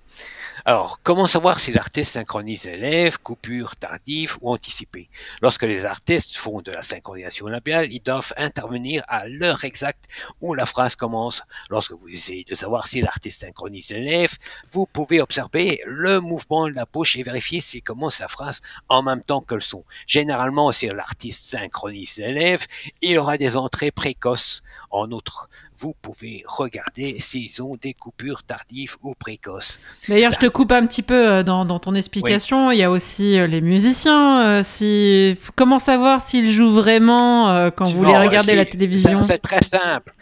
Alors, 0.67 1.01
comment 1.03 1.27
savoir 1.27 1.59
si 1.59 1.73
l'artiste 1.73 2.13
synchronise 2.13 2.65
les 2.65 2.77
lèvres, 2.77 3.19
coupure 3.21 3.77
tardive 3.77 4.37
ou 4.43 4.53
anticipée 4.53 5.09
Lorsque 5.41 5.63
les 5.63 5.87
artistes 5.87 6.37
font 6.37 6.61
de 6.61 6.71
la 6.71 6.83
synchronisation 6.83 7.47
labiale, 7.47 7.93
ils 7.93 8.03
doivent 8.03 8.35
intervenir 8.37 9.03
à 9.09 9.27
l'heure 9.27 9.65
exacte 9.65 10.07
où 10.41 10.53
la 10.55 10.67
phrase 10.67 10.97
commence. 10.97 11.43
Lorsque 11.71 11.93
vous 11.93 12.09
essayez 12.09 12.45
de 12.45 12.55
savoir 12.55 12.87
si 12.87 13.01
l'artiste 13.01 13.41
synchronise 13.41 13.91
les 13.91 14.01
lèvres, 14.01 14.37
vous 14.73 14.87
pouvez 14.87 15.23
observer 15.23 15.81
le 15.87 16.21
mouvement 16.21 16.69
de 16.69 16.75
la 16.75 16.85
bouche 16.85 17.17
et 17.17 17.23
vérifier 17.23 17.61
s'il 17.61 17.83
commence 17.83 18.19
la 18.19 18.29
phrase 18.29 18.61
en 18.89 19.03
même 19.03 19.23
temps 19.23 19.41
que 19.41 19.55
le 19.55 19.61
son. 19.63 19.85
Généralement, 20.07 20.73
si 20.73 20.89
l'artiste 20.89 21.49
synchronise 21.49 22.19
les 22.19 22.33
lèvres, 22.33 22.67
il 23.01 23.19
aura 23.19 23.39
des 23.39 23.57
entrées 23.57 23.91
précoces. 23.91 24.63
En 24.91 25.11
outre, 25.11 25.49
vous 25.81 25.95
pouvez 26.03 26.43
regarder 26.47 27.17
s'ils 27.19 27.63
ont 27.63 27.77
des 27.81 27.95
coupures 27.95 28.43
tardives 28.43 28.97
ou 29.03 29.15
précoces. 29.19 29.79
D'ailleurs, 30.09 30.33
je 30.33 30.39
te 30.39 30.47
coupe 30.47 30.73
un 30.73 30.87
petit 30.87 31.03
peu 31.03 31.15
euh, 31.29 31.43
dans, 31.43 31.65
dans 31.65 31.79
ton 31.79 31.95
explication. 31.95 32.71
Il 32.71 32.79
y 32.79 32.83
a 32.83 32.91
aussi 32.91 33.39
euh, 33.39 33.47
les 33.47 33.61
musiciens. 33.63 34.43
euh, 34.43 34.63
si... 34.63 35.37
Comment 35.57 35.79
savoir 35.79 36.21
s'ils 36.21 36.51
jouent 36.51 36.73
vraiment 36.73 37.71
quand 37.77 37.87
Tu 37.87 37.95
vous 37.95 38.05
les 38.05 38.17
regardez 38.17 38.53
à 38.53 38.57
la 38.57 38.65
Si- 38.65 38.71
télévision 38.71 39.27
C'est 39.29 39.39
très 39.43 39.63
simple. 39.63 40.13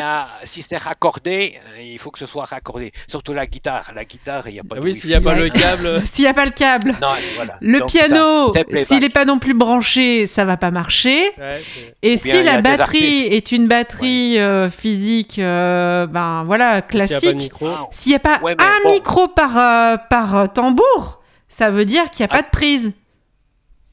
A, 0.00 0.26
si 0.44 0.62
c'est 0.62 0.76
raccordé, 0.76 1.54
il 1.80 1.98
faut 1.98 2.10
que 2.10 2.18
ce 2.18 2.26
soit 2.26 2.44
raccordé. 2.44 2.92
Surtout 3.08 3.32
la 3.32 3.46
guitare. 3.46 3.92
La 3.94 4.04
guitare, 4.04 4.48
il 4.48 4.54
n'y 4.54 4.60
a 4.60 4.64
pas 4.64 4.76
Ah 4.78 4.80
de 4.80 4.84
oui, 4.84 4.94
s'il 4.94 5.10
n'y 5.10 5.14
a 5.16 5.20
pas 5.20 5.34
le 5.34 5.48
câble... 5.48 6.02
S'il 6.06 6.24
n'y 6.24 6.28
a 6.30 6.34
pas 6.34 6.44
le 6.44 6.50
câble. 6.52 6.96
Non, 7.00 7.08
voilà. 7.36 7.56
Le 7.60 7.80
Donc, 7.80 7.88
piano, 7.88 8.52
s'il 8.74 9.00
n'est 9.00 9.08
pas 9.08 9.24
non 9.24 9.38
plus 9.38 9.54
branché, 9.54 10.26
ça 10.26 10.44
va 10.44 10.56
pas 10.56 10.70
marcher. 10.70 11.30
Ouais, 11.38 11.62
Et 12.02 12.14
Ou 12.14 12.18
si 12.18 12.42
la 12.42 12.60
batterie 12.60 13.22
est 13.26 13.52
une 13.52 13.66
batterie 13.68 14.38
euh, 14.38 14.68
physique, 14.70 14.95
euh, 15.38 16.06
ben 16.06 16.44
voilà, 16.44 16.66
S'il 16.66 16.74
n'y 16.74 16.78
a 16.78 16.82
pas 16.82 17.06
de 17.06 17.08
classique. 17.08 17.36
micro... 17.36 17.68
S'il 17.90 18.10
n'y 18.12 18.16
a 18.16 18.20
pas 18.20 18.40
Ouais, 18.42 18.54
mais 18.58 18.64
un 18.64 18.82
bon. 18.84 18.92
micro 18.94 19.28
par, 19.28 19.56
euh, 19.56 19.96
par 20.10 20.36
euh, 20.36 20.46
tambour, 20.46 21.20
ça 21.48 21.70
veut 21.70 21.84
dire 21.84 22.10
qu'il 22.10 22.24
n'y 22.26 22.32
a 22.32 22.36
pas 22.36 22.42
de 22.42 22.50
prise. 22.50 22.92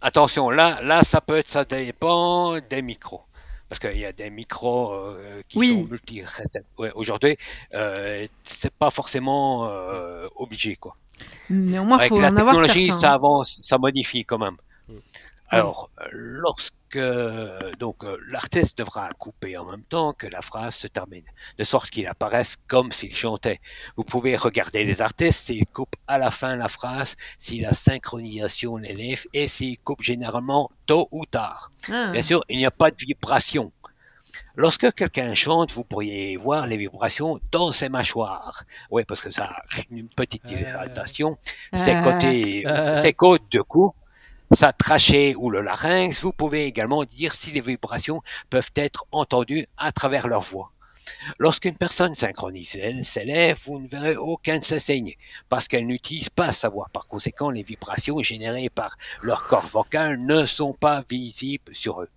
Attention, 0.01 0.49
là, 0.49 0.79
là, 0.83 1.03
ça 1.03 1.21
peut 1.21 1.37
être, 1.37 1.47
ça 1.47 1.63
dépend 1.65 2.57
des 2.69 2.81
micros. 2.81 3.21
Parce 3.69 3.79
qu'il 3.79 3.97
y 3.99 4.05
a 4.05 4.11
des 4.11 4.29
micros 4.29 4.91
euh, 4.93 5.41
qui 5.47 5.57
Oui. 5.57 5.69
sont 5.69 5.87
multi 5.89 6.21
ouais, 6.77 6.91
Aujourd'hui, 6.95 7.37
euh, 7.73 8.27
c'est 8.43 8.73
pas 8.73 8.91
forcément 8.91 9.67
euh, 9.69 10.27
obligé, 10.35 10.75
quoi. 10.75 10.95
Néanmoins, 11.49 11.97
il 11.97 12.01
Avec 12.01 12.09
faut 12.09 12.21
la 12.21 12.29
en 12.29 12.37
avoir 12.37 12.55
technologie, 12.55 12.87
certains. 12.87 13.01
ça 13.01 13.11
avance, 13.15 13.47
ça 13.69 13.77
modifie 13.77 14.25
quand 14.25 14.37
même. 14.39 14.57
Mm. 14.89 14.93
Alors, 15.49 15.89
euh, 16.01 16.41
donc 17.79 18.03
euh, 18.03 18.17
l'artiste 18.27 18.77
devra 18.77 19.09
couper 19.17 19.57
en 19.57 19.65
même 19.65 19.83
temps 19.83 20.13
que 20.13 20.27
la 20.27 20.41
phrase 20.41 20.75
se 20.75 20.87
termine, 20.87 21.23
de 21.57 21.63
sorte 21.63 21.89
qu'il 21.89 22.07
apparaisse 22.07 22.57
comme 22.67 22.91
s'il 22.91 23.15
chantait. 23.15 23.59
Vous 23.97 24.03
pouvez 24.03 24.35
regarder 24.37 24.83
les 24.83 25.01
artistes 25.01 25.45
s'ils 25.45 25.65
coupent 25.65 25.95
à 26.07 26.17
la 26.17 26.31
fin 26.31 26.55
la 26.55 26.67
phrase, 26.67 27.15
si 27.37 27.59
la 27.61 27.73
synchronisation 27.73 28.77
l'élève 28.77 29.25
et 29.33 29.47
s'ils 29.47 29.79
coupent 29.79 30.03
généralement 30.03 30.69
tôt 30.85 31.07
ou 31.11 31.25
tard. 31.25 31.71
Ah. 31.91 32.09
Bien 32.11 32.21
sûr, 32.21 32.43
il 32.49 32.57
n'y 32.57 32.65
a 32.65 32.71
pas 32.71 32.91
de 32.91 32.97
vibration. 32.99 33.71
Lorsque 34.55 34.91
quelqu'un 34.93 35.33
chante, 35.35 35.71
vous 35.71 35.83
pourriez 35.83 36.37
voir 36.37 36.67
les 36.67 36.77
vibrations 36.77 37.39
dans 37.51 37.71
ses 37.71 37.89
mâchoires. 37.89 38.63
Oui, 38.91 39.03
parce 39.05 39.21
que 39.21 39.31
ça 39.31 39.45
a 39.45 39.63
une 39.91 40.09
petite 40.09 40.43
Euh. 40.45 40.47
dilatation. 40.55 41.37
Ses 41.73 41.91
Ah. 41.91 42.03
côtés, 42.03 42.63
Euh. 42.67 42.97
ses 42.97 43.13
côtes 43.13 43.51
de 43.51 43.61
cou, 43.61 43.93
sa 44.55 44.71
trachée 44.71 45.35
ou 45.35 45.49
le 45.49 45.61
larynx. 45.61 46.21
Vous 46.21 46.31
pouvez 46.31 46.65
également 46.65 47.03
dire 47.03 47.33
si 47.33 47.51
les 47.51 47.61
vibrations 47.61 48.21
peuvent 48.49 48.71
être 48.75 49.05
entendues 49.11 49.65
à 49.77 49.91
travers 49.91 50.27
leur 50.27 50.41
voix. 50.41 50.71
Lorsqu'une 51.39 51.75
personne 51.75 52.15
synchronise 52.15 52.75
lèvres, 53.25 53.59
vous 53.65 53.79
ne 53.79 53.87
verrez 53.87 54.15
aucun 54.15 54.59
de 54.59 54.63
ses 54.63 54.79
parce 55.49 55.67
qu'elle 55.67 55.85
n'utilise 55.85 56.29
pas 56.29 56.53
sa 56.53 56.69
voix. 56.69 56.87
Par 56.93 57.07
conséquent, 57.07 57.49
les 57.49 57.63
vibrations 57.63 58.21
générées 58.21 58.69
par 58.69 58.95
leur 59.21 59.45
corps 59.47 59.67
vocal 59.67 60.17
ne 60.19 60.45
sont 60.45 60.73
pas 60.73 61.03
visibles 61.09 61.75
sur 61.75 62.01
eux. 62.01 62.09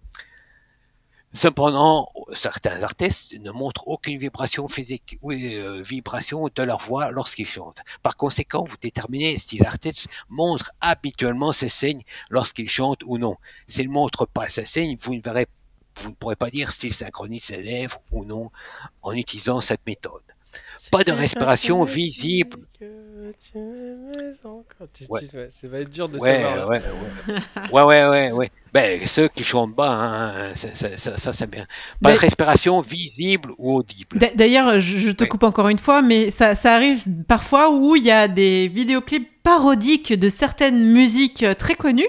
Cependant, 1.37 2.11
certains 2.33 2.83
artistes 2.83 3.39
ne 3.41 3.51
montrent 3.51 3.89
aucune 3.89 4.19
vibration 4.19 4.69
physique 4.69 5.19
ou 5.21 5.33
euh, 5.33 5.83
vibration 5.83 6.49
de 6.49 6.63
leur 6.63 6.79
voix 6.79 7.11
lorsqu'ils 7.11 7.47
chantent. 7.47 7.83
Par 8.03 8.17
conséquent, 8.17 8.65
vous 8.65 8.79
déterminez 8.81 9.37
si 9.37 9.59
l'artiste 9.59 10.09
montre 10.31 10.73
habituellement 10.81 11.53
ses 11.53 11.69
signes 11.69 12.01
lorsqu'il 12.31 12.71
chante 12.71 13.03
ou 13.05 13.19
non. 13.19 13.37
S'il 13.69 13.89
ne 13.89 13.93
montre 13.93 14.25
pas 14.25 14.49
ses 14.49 14.65
signes, 14.65 14.97
vous 14.99 15.15
ne 15.15 15.21
verrez, 15.21 15.47
vous 15.97 16.09
ne 16.09 16.15
pourrez 16.15 16.37
pas 16.37 16.49
dire 16.49 16.73
s'il 16.73 16.95
synchronise 16.95 17.45
ses 17.45 17.61
lèvres 17.63 18.01
ou 18.13 18.25
non 18.25 18.51
en 19.03 19.13
utilisant 19.13 19.61
cette 19.61 19.87
méthode. 19.87 20.23
Pas 20.91 21.03
de 21.05 21.13
respiration 21.13 21.83
visible. 21.85 22.59
Que 22.79 22.85
tu 23.41 23.59
m'aimes 23.59 24.35
encore. 24.45 24.87
Tu- 24.93 25.05
Ouais. 25.09 25.21
Ça 25.51 25.69
va 25.69 25.79
être 25.79 25.91
dur 25.91 26.09
de 26.09 26.19
Ouais, 26.19 26.43
savoir. 26.43 26.69
ouais, 26.69 26.81
ouais. 27.29 27.35
ouais, 27.73 27.83
ouais, 27.85 28.09
ouais, 28.09 28.33
ouais. 28.33 28.51
Ben, 28.73 29.01
ceux 29.07 29.29
qui 29.29 29.43
chantent 29.43 29.75
bas, 29.75 29.91
hein, 29.91 30.55
ça, 30.55 30.69
ça, 30.75 30.97
ça, 30.97 31.17
ça, 31.17 31.33
c'est 31.33 31.51
bien. 31.51 31.65
Pas 32.03 32.13
de 32.13 32.19
respiration 32.19 32.81
visible 32.83 33.51
ou 33.59 33.77
audible. 33.77 34.19
D'a- 34.19 34.35
D'ailleurs, 34.35 34.79
je, 34.81 34.99
je 34.99 35.11
te 35.11 35.25
coupe 35.25 35.43
encore 35.45 35.69
une 35.69 35.79
fois, 35.79 36.03
mais 36.03 36.31
ça, 36.31 36.55
ça 36.55 36.75
arrive 36.75 37.05
parfois 37.27 37.71
où 37.71 37.97
il 37.97 38.05
y 38.05 38.11
a 38.11 38.29
des 38.29 38.69
vidéoclips 38.69 39.29
parodiques 39.43 40.13
de 40.13 40.29
certaines 40.29 40.85
musiques 40.93 41.43
euh, 41.43 41.55
très 41.55 41.75
connues 41.75 42.09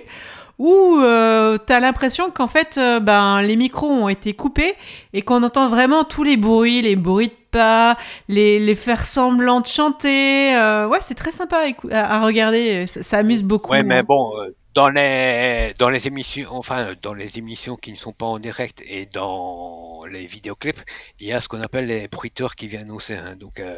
où 0.59 0.97
euh, 0.99 1.57
tu 1.65 1.71
as 1.71 1.79
l'impression 1.79 2.31
qu'en 2.31 2.47
fait, 2.47 2.77
euh, 2.79 2.99
ben, 2.99 3.41
les 3.43 3.55
micros 3.55 3.87
ont 3.91 4.09
été 4.09 4.33
coupés 4.33 4.73
et 5.13 5.21
qu'on 5.21 5.43
entend 5.43 5.69
vraiment 5.69 6.03
tous 6.03 6.23
les 6.23 6.35
bruits, 6.35 6.81
les 6.81 6.95
bruits 6.95 7.27
de 7.27 7.33
pas, 7.57 7.97
les, 8.27 8.59
les 8.59 8.75
faire 8.75 9.05
semblant 9.05 9.61
de 9.61 9.67
chanter. 9.67 10.55
euh, 10.55 10.87
ouais, 10.87 10.99
c'est 11.01 11.15
très 11.15 11.31
sympa 11.31 11.59
à, 11.91 12.25
regarder, 12.25 12.87
ça, 12.87 13.01
ça 13.03 13.17
amuse 13.19 13.43
beaucoup. 13.43 13.71
Ouais, 13.71 13.83
mais 13.83 14.03
bon, 14.03 14.31
euh, 14.39 14.55
dans 14.75 14.89
les 14.89 15.73
dans 15.79 15.89
les 15.89 16.05
émissions, 16.07 16.49
enfin 16.51 16.93
dans 17.01 17.13
les 17.13 17.37
émissions 17.39 17.75
qui 17.75 17.91
ne 17.91 17.97
sont 17.97 18.13
pas 18.13 18.27
en 18.27 18.39
direct 18.39 18.83
et 18.87 19.07
dans 19.07 20.03
les 20.11 20.25
vidéoclips, 20.25 20.79
il 21.19 21.27
y 21.27 21.33
a 21.33 21.39
ce 21.41 21.47
qu'on 21.49 21.61
appelle 21.61 21.87
les 21.87 22.07
bruiteurs 22.07 22.55
qui 22.55 22.67
viennent 22.67 22.91
aussi. 22.91 23.13
hein. 23.13 23.35
donc, 23.39 23.59
euh, 23.59 23.75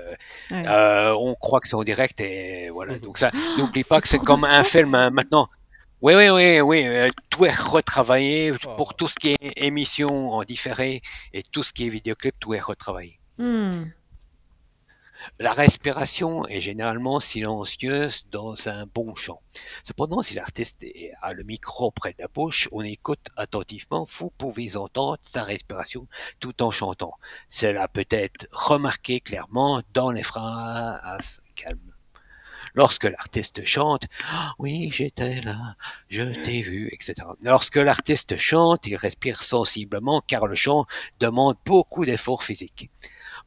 Ouais. 0.52 0.64
euh, 0.68 1.14
on 1.18 1.34
croit 1.36 1.60
que 1.62 1.68
c'est 1.70 1.76
en 1.76 1.84
direct 1.84 2.20
et 2.22 2.70
voilà. 2.70 2.94
Mhm. 2.96 3.00
Donc 3.00 3.18
ça, 3.18 3.32
n'oublie 3.58 3.84
pas 3.86 4.02
que 4.02 4.08
c'est 4.10 4.20
comme 4.20 4.44
un 4.44 4.64
film 4.66 4.94
hein, 4.96 5.10
maintenant. 5.12 5.48
Oui, 6.02 6.14
oui, 6.16 6.30
oui, 6.30 6.62
oui. 6.62 6.84
euh, 6.88 7.10
tout 7.30 7.46
est 7.46 7.54
retravaillé 7.56 8.54
Oh. 8.66 8.70
pour 8.78 8.94
tout 8.94 9.08
ce 9.10 9.16
qui 9.20 9.30
est 9.34 9.64
émission 9.68 10.32
en 10.32 10.44
différé 10.44 11.02
et 11.34 11.44
tout 11.44 11.64
ce 11.64 11.74
qui 11.74 11.86
est 11.88 11.90
vidéoclip, 11.90 12.36
tout 12.40 12.54
est 12.54 12.60
retravaillé. 12.62 13.19
Hmm. 13.40 13.92
La 15.40 15.54
respiration 15.54 16.46
est 16.48 16.60
généralement 16.60 17.22
silencieuse 17.22 18.26
dans 18.32 18.68
un 18.68 18.86
bon 18.86 19.16
chant. 19.16 19.42
Cependant, 19.86 20.22
si 20.22 20.34
l'artiste 20.34 20.86
a 21.22 21.34
le 21.34 21.44
micro 21.44 21.90
près 21.90 22.12
de 22.12 22.22
la 22.22 22.28
bouche, 22.28 22.68
on 22.74 22.82
écoute 22.82 23.30
attentivement, 23.38 24.06
vous 24.10 24.30
pouvez 24.30 24.76
entendre 24.76 25.20
sa 25.22 25.44
respiration 25.44 26.06
tout 26.42 26.62
en 26.62 26.70
chantant. 26.70 27.14
Cela 27.48 27.88
peut 27.88 28.08
être 28.10 28.48
remarqué 28.52 29.22
clairement 29.22 29.82
dans 29.94 30.12
les 30.12 30.24
phrases 30.24 31.42
calmes. 31.56 31.94
Lorsque 32.74 33.06
l'artiste 33.06 33.66
chante, 33.66 34.04
oui, 34.58 34.92
j'étais 34.94 35.42
là, 35.42 35.76
je 36.10 36.24
t'ai 36.24 36.62
vu, 36.62 36.90
etc. 36.92 37.14
Lorsque 37.42 37.78
l'artiste 37.78 38.36
chante, 38.38 38.86
il 38.86 38.98
respire 38.98 39.42
sensiblement 39.42 40.22
car 40.28 40.46
le 40.46 40.56
chant 40.56 40.86
demande 41.22 41.56
beaucoup 41.66 42.04
d'efforts 42.04 42.44
physiques. 42.44 42.90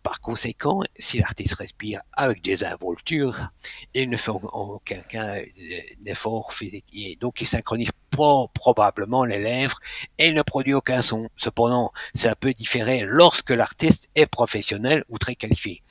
Par 0.02 0.20
conséquent, 0.20 0.80
si 0.98 1.18
l'artiste 1.18 1.54
respire 1.54 2.00
avec 2.12 2.42
des 2.42 2.64
involtures, 2.64 3.36
il 3.94 4.10
ne 4.10 4.16
fait 4.16 4.32
aucun 4.32 5.00
cas 5.02 5.36
d'effort 6.00 6.52
physique. 6.52 6.86
Et 6.92 7.16
donc, 7.16 7.40
il 7.40 7.46
synchronise 7.46 7.92
pas 8.10 8.46
probablement 8.52 9.24
les 9.24 9.40
lèvres 9.40 9.78
et 10.18 10.32
ne 10.32 10.42
produit 10.42 10.74
aucun 10.74 11.02
son. 11.02 11.28
Cependant, 11.36 11.92
ça 12.14 12.34
peut 12.34 12.52
différer 12.52 13.02
lorsque 13.04 13.50
l'artiste 13.50 14.10
est 14.14 14.26
professionnel 14.26 15.04
ou 15.08 15.18
très 15.18 15.36
qualifié. 15.36 15.82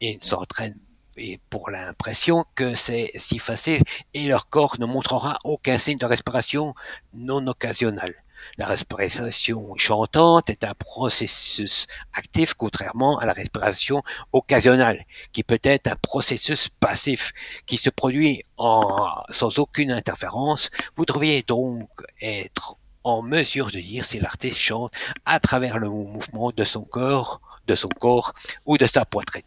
Il 0.00 0.22
s'entraîne 0.22 0.78
et 1.18 1.40
pour 1.50 1.70
l'impression 1.70 2.44
que 2.54 2.74
c'est 2.74 3.10
si 3.16 3.38
facile 3.38 3.82
et 4.14 4.26
leur 4.26 4.48
corps 4.48 4.76
ne 4.78 4.86
montrera 4.86 5.36
aucun 5.44 5.76
signe 5.78 5.98
de 5.98 6.06
respiration 6.06 6.74
non 7.12 7.46
occasionnel. 7.48 8.14
La 8.56 8.66
respiration 8.66 9.74
chantante 9.76 10.50
est 10.50 10.64
un 10.64 10.74
processus 10.74 11.86
actif 12.14 12.54
contrairement 12.54 13.18
à 13.18 13.26
la 13.26 13.32
respiration 13.32 14.02
occasionnelle, 14.32 15.04
qui 15.32 15.42
peut 15.42 15.60
être 15.62 15.86
un 15.86 15.96
processus 15.96 16.68
passif 16.80 17.32
qui 17.66 17.78
se 17.78 17.90
produit 17.90 18.42
sans 18.58 19.58
aucune 19.58 19.92
interférence. 19.92 20.70
Vous 20.94 21.04
devriez 21.04 21.42
donc 21.42 21.88
être 22.20 22.76
en 23.04 23.22
mesure 23.22 23.70
de 23.70 23.78
dire 23.80 24.04
si 24.04 24.20
l'artiste 24.20 24.58
chante 24.58 24.92
à 25.24 25.40
travers 25.40 25.78
le 25.78 25.88
mouvement 25.88 26.50
de 26.50 26.64
son 26.64 26.82
corps, 26.82 27.40
de 27.66 27.74
son 27.74 27.88
corps 27.88 28.34
ou 28.66 28.76
de 28.76 28.86
sa 28.86 29.04
poitrine. 29.04 29.42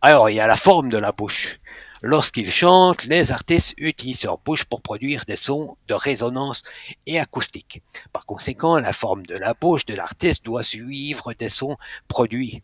Alors, 0.00 0.30
il 0.30 0.34
y 0.36 0.40
a 0.40 0.46
la 0.46 0.56
forme 0.56 0.90
de 0.90 0.98
la 0.98 1.12
bouche. 1.12 1.58
Lorsqu'ils 2.02 2.52
chantent, 2.52 3.04
les 3.06 3.32
artistes 3.32 3.74
utilisent 3.76 4.22
leur 4.22 4.38
bouche 4.38 4.64
pour 4.64 4.82
produire 4.82 5.24
des 5.24 5.34
sons 5.34 5.76
de 5.88 5.94
résonance 5.94 6.62
et 7.06 7.18
acoustique. 7.18 7.82
Par 8.12 8.24
conséquent, 8.24 8.78
la 8.78 8.92
forme 8.92 9.26
de 9.26 9.34
la 9.34 9.54
bouche 9.54 9.84
de 9.84 9.94
l'artiste 9.94 10.44
doit 10.44 10.62
suivre 10.62 11.32
des 11.32 11.48
sons 11.48 11.76
produits. 12.06 12.62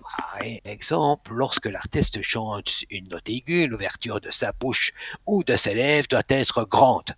Par 0.00 0.38
exemple, 0.64 1.32
lorsque 1.32 1.66
l'artiste 1.66 2.22
chante 2.22 2.84
une 2.90 3.08
note 3.08 3.28
aiguë, 3.28 3.66
l'ouverture 3.66 4.20
de 4.20 4.30
sa 4.30 4.52
bouche 4.52 4.92
ou 5.26 5.42
de 5.42 5.56
ses 5.56 5.74
lèvres 5.74 6.06
doit 6.08 6.22
être 6.28 6.64
grande. 6.64 7.16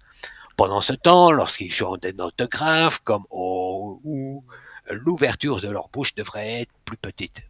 Pendant 0.56 0.80
ce 0.80 0.94
temps, 0.94 1.30
lorsqu'ils 1.32 1.72
chantent 1.72 2.02
des 2.02 2.14
notes 2.14 2.48
graves 2.50 3.00
comme 3.04 3.26
O 3.30 4.00
ou 4.04 4.42
l'ouverture 4.90 5.60
de 5.60 5.68
leur 5.68 5.88
bouche 5.90 6.14
devrait 6.14 6.62
être 6.62 6.72
plus 6.86 6.96
petite. 6.96 7.42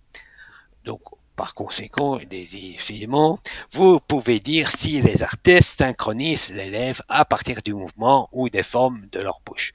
Donc, 0.85 1.03
par 1.39 1.55
conséquent, 1.55 2.19
décidément, 2.29 3.39
vous 3.71 4.01
pouvez 4.01 4.41
dire 4.41 4.69
si 4.69 5.01
les 5.03 5.23
artistes 5.23 5.79
synchronisent 5.79 6.53
les 6.53 6.69
lèvres 6.69 7.05
à 7.09 7.25
partir 7.25 7.63
du 7.63 7.75
mouvement 7.75 8.29
ou 8.33 8.49
des 8.49 8.65
formes 8.65 9.07
de 9.13 9.21
leur 9.21 9.41
bouche. 9.47 9.73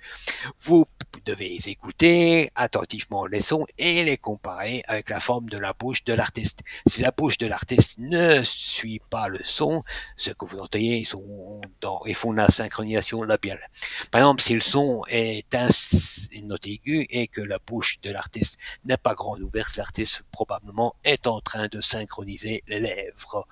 Vous 0.59 0.85
devez 1.25 1.57
écouter 1.67 2.51
attentivement 2.55 3.25
les 3.25 3.39
sons 3.39 3.65
et 3.77 4.03
les 4.03 4.17
comparer 4.17 4.83
avec 4.89 5.09
la 5.09 5.21
forme 5.21 5.49
de 5.49 5.57
la 5.57 5.71
bouche 5.71 6.03
de 6.03 6.13
l'artiste. 6.13 6.59
Si 6.85 7.01
la 7.01 7.11
bouche 7.11 7.37
de 7.37 7.47
l'artiste 7.47 7.97
ne 7.99 8.43
suit 8.43 9.01
pas 9.09 9.29
le 9.29 9.39
son, 9.45 9.83
ce 10.17 10.31
que 10.31 10.43
vous 10.43 10.59
entendez, 10.59 10.83
ils, 10.83 11.05
sont 11.05 11.61
font 12.13 12.33
la 12.33 12.49
synchronisation 12.49 13.23
labiale. 13.23 13.69
Par 14.11 14.19
exemple, 14.19 14.41
si 14.41 14.53
le 14.53 14.59
son 14.59 15.03
est 15.07 15.55
un, 15.55 15.69
une 16.33 16.47
note 16.47 16.67
aiguë 16.67 17.07
et 17.09 17.27
que 17.27 17.41
la 17.41 17.59
bouche 17.59 17.99
de 18.01 18.11
l'artiste 18.11 18.59
n'est 18.83 18.97
pas 18.97 19.13
grande 19.13 19.41
ouverte, 19.41 19.77
l'artiste 19.77 20.23
probablement 20.31 20.95
est 21.05 21.25
en 21.25 21.39
train 21.39 21.52
de 21.71 21.81
synchroniser 21.81 22.63
les 22.67 22.79
lèvres. 22.79 23.47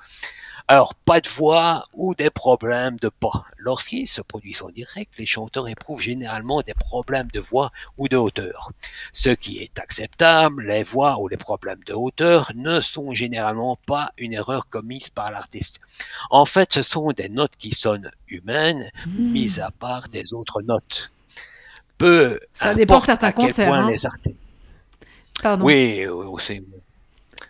Alors, 0.68 0.94
pas 0.96 1.20
de 1.20 1.28
voix 1.28 1.84
ou 1.94 2.14
des 2.16 2.30
problèmes 2.30 2.98
de 2.98 3.10
pas. 3.10 3.46
Lorsqu'ils 3.58 4.08
se 4.08 4.22
produisent 4.22 4.62
en 4.62 4.70
direct, 4.70 5.14
les 5.18 5.26
chanteurs 5.26 5.68
éprouvent 5.68 6.02
généralement 6.02 6.62
des 6.62 6.74
problèmes 6.76 7.28
de 7.34 7.40
voix 7.40 7.72
ou 7.98 8.08
de 8.08 8.16
hauteur. 8.18 8.72
Ce 9.12 9.30
qui 9.30 9.58
est 9.60 9.80
acceptable, 9.80 10.68
les 10.68 10.84
voix 10.84 11.20
ou 11.20 11.28
les 11.28 11.38
problèmes 11.38 11.84
de 11.86 11.94
hauteur 11.94 12.52
ne 12.56 12.80
sont 12.80 13.12
généralement 13.12 13.78
pas 13.86 14.12
une 14.18 14.34
erreur 14.34 14.70
commise 14.70 15.10
par 15.10 15.32
l'artiste. 15.32 15.82
En 16.30 16.46
fait, 16.46 16.74
ce 16.74 16.84
sont 16.84 17.12
des 17.12 17.30
notes 17.30 17.56
qui 17.58 17.74
sonnent 17.74 18.12
humaines, 18.28 18.90
Mmh. 19.08 19.32
mises 19.32 19.60
à 19.60 19.72
part 19.72 20.08
des 20.10 20.34
autres 20.34 20.62
notes. 20.62 21.12
Peu 21.98 22.40
Ça 22.54 22.74
dépend 22.76 23.00
certains 23.00 23.28
à 23.28 23.32
quel 23.34 23.48
concerts, 23.50 23.68
point 23.68 23.86
hein. 23.88 23.92
les 23.92 24.06
artistes 24.06 24.36
Pardon. 25.42 25.66
oui, 25.66 26.06
oui, 26.08 26.42
c'est- 26.44 26.64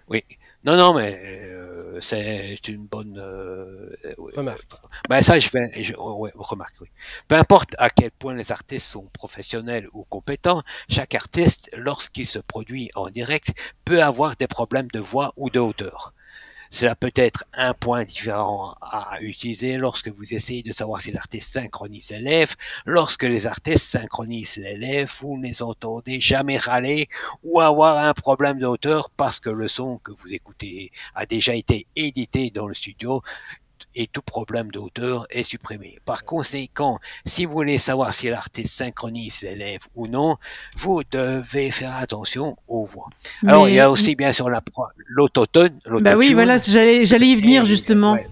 oui. 0.07 0.23
Non, 0.63 0.76
non, 0.78 0.93
mais 0.93 1.19
euh, 1.24 2.00
c'est 2.02 2.67
une 2.67 2.86
bonne 2.86 3.17
euh, 3.17 3.95
oui. 4.17 4.32
Remarque. 4.36 4.63
Ben 5.10 5.21
ça, 5.21 5.39
je 5.39 5.50
vais, 5.50 5.84
je, 5.84 5.93
ouais, 5.95 6.32
remarque, 6.36 6.76
oui. 6.82 6.88
Peu 7.28 7.36
importe 7.36 7.76
à 7.80 7.89
quel 7.89 8.12
point 8.12 8.36
les 8.36 8.52
artistes 8.52 8.88
sont 8.88 9.08
professionnels 9.13 9.88
ou 9.93 10.06
compétents, 10.06 10.62
chaque 10.89 11.15
artiste, 11.15 11.71
lorsqu'il 11.76 12.28
se 12.28 12.39
produit 12.39 12.91
en 12.95 13.10
direct, 13.10 13.54
peut 13.86 14.04
avoir 14.04 14.36
des 14.36 14.47
problèmes 14.47 14.88
de 14.93 15.00
voix 15.00 15.34
ou 15.36 15.50
de 15.50 15.60
hauteur. 15.60 16.13
Cela 16.71 16.95
peut 16.95 17.12
être 17.15 17.43
un 17.53 17.73
point 17.73 18.05
différent 18.05 18.75
à 18.81 19.17
utiliser 19.19 19.77
lorsque 19.77 20.07
vous 20.07 20.34
essayez 20.34 20.63
de 20.63 20.71
savoir 20.71 21.01
si 21.01 21.12
l'artiste 21.12 21.51
synchronise 21.51 22.12
lèvres. 22.12 22.55
Lorsque 22.86 23.23
les 23.23 23.45
artistes 23.45 23.86
synchronisent 23.86 24.55
les 24.55 24.77
lèvres, 24.77 25.12
vous 25.19 25.38
ne 25.38 25.43
les 25.43 25.62
entendez 25.62 26.21
jamais 26.21 26.57
râler 26.57 27.10
ou 27.43 27.60
avoir 27.60 27.97
un 27.97 28.13
problème 28.13 28.57
de 28.57 28.65
hauteur 28.65 29.10
parce 29.10 29.41
que 29.41 29.49
le 29.49 29.67
son 29.67 29.97
que 29.97 30.13
vous 30.13 30.34
écoutez 30.34 30.91
a 31.13 31.25
déjà 31.25 31.53
été 31.55 31.88
édité 31.97 32.51
dans 32.51 32.67
le 32.67 32.73
studio 32.73 33.21
et 33.95 34.08
tout 34.08 34.21
problème 34.21 34.69
de 34.71 34.80
hauteur 34.80 35.25
est 35.30 35.43
supprimé. 35.43 35.99
Par 36.06 36.23
conséquent, 36.25 36.99
si 37.25 37.45
vous 37.45 37.54
voulez 37.54 37.77
savoir 37.77 38.13
si 38.13 38.30
l'artiste 38.30 38.73
synchronise 38.73 39.41
les 39.41 39.56
lèvres 39.56 39.88
ou 39.95 40.08
non, 40.08 40.36
vous 40.77 41.01
devez 41.12 41.71
faire 41.71 41.95
attention 41.95 42.56
aux 42.67 42.86
voix. 42.86 43.08
Alors, 43.45 43.65
Mais- 43.65 43.71
il 43.71 43.75
y 43.75 43.80
a 43.80 43.89
aussi 43.91 44.15
bien 44.15 44.34
sûr 44.34 44.49
la 44.49 44.62
l'autotone. 45.08 45.80
Bah 46.01 46.15
oui, 46.15 46.34
voilà, 46.34 46.58
j'allais 46.58 47.06
j'allais 47.06 47.27
y 47.27 47.36
venir 47.36 47.63
Et- 47.63 47.65
justement. 47.65 48.13
ouais. 48.13 48.27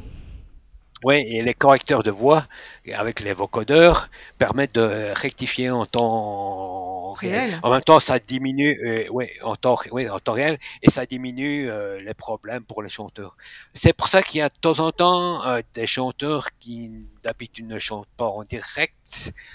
Ouais, 1.03 1.23
et 1.27 1.41
les 1.41 1.53
correcteurs 1.53 2.03
de 2.03 2.11
voix 2.11 2.45
avec 2.93 3.21
les 3.21 3.33
vocodeurs 3.33 4.09
permettent 4.37 4.75
de 4.75 5.13
rectifier 5.15 5.69
en 5.69 5.85
temps 5.85 7.13
réel. 7.13 7.35
Réel. 7.35 7.59
En 7.63 7.71
même 7.71 7.81
temps, 7.81 7.99
ça 7.99 8.19
diminue, 8.19 8.79
euh, 8.85 9.09
ouais, 9.09 9.31
en 9.43 9.55
temps, 9.55 9.77
ouais, 9.91 10.09
en 10.09 10.19
temps 10.19 10.33
réel, 10.33 10.57
et 10.81 10.89
ça 10.89 11.05
diminue 11.05 11.69
euh, 11.69 11.99
les 12.01 12.13
problèmes 12.13 12.63
pour 12.63 12.83
les 12.83 12.89
chanteurs. 12.89 13.37
C'est 13.73 13.93
pour 13.93 14.07
ça 14.07 14.21
qu'il 14.21 14.39
y 14.39 14.41
a 14.41 14.49
de 14.49 14.57
temps 14.59 14.79
en 14.79 14.91
temps 14.91 15.45
euh, 15.45 15.61
des 15.73 15.87
chanteurs 15.87 16.49
qui 16.59 16.91
d'habitude 17.23 17.67
ne 17.67 17.79
chantent 17.79 18.07
pas 18.17 18.27
en 18.27 18.43
direct 18.43 18.93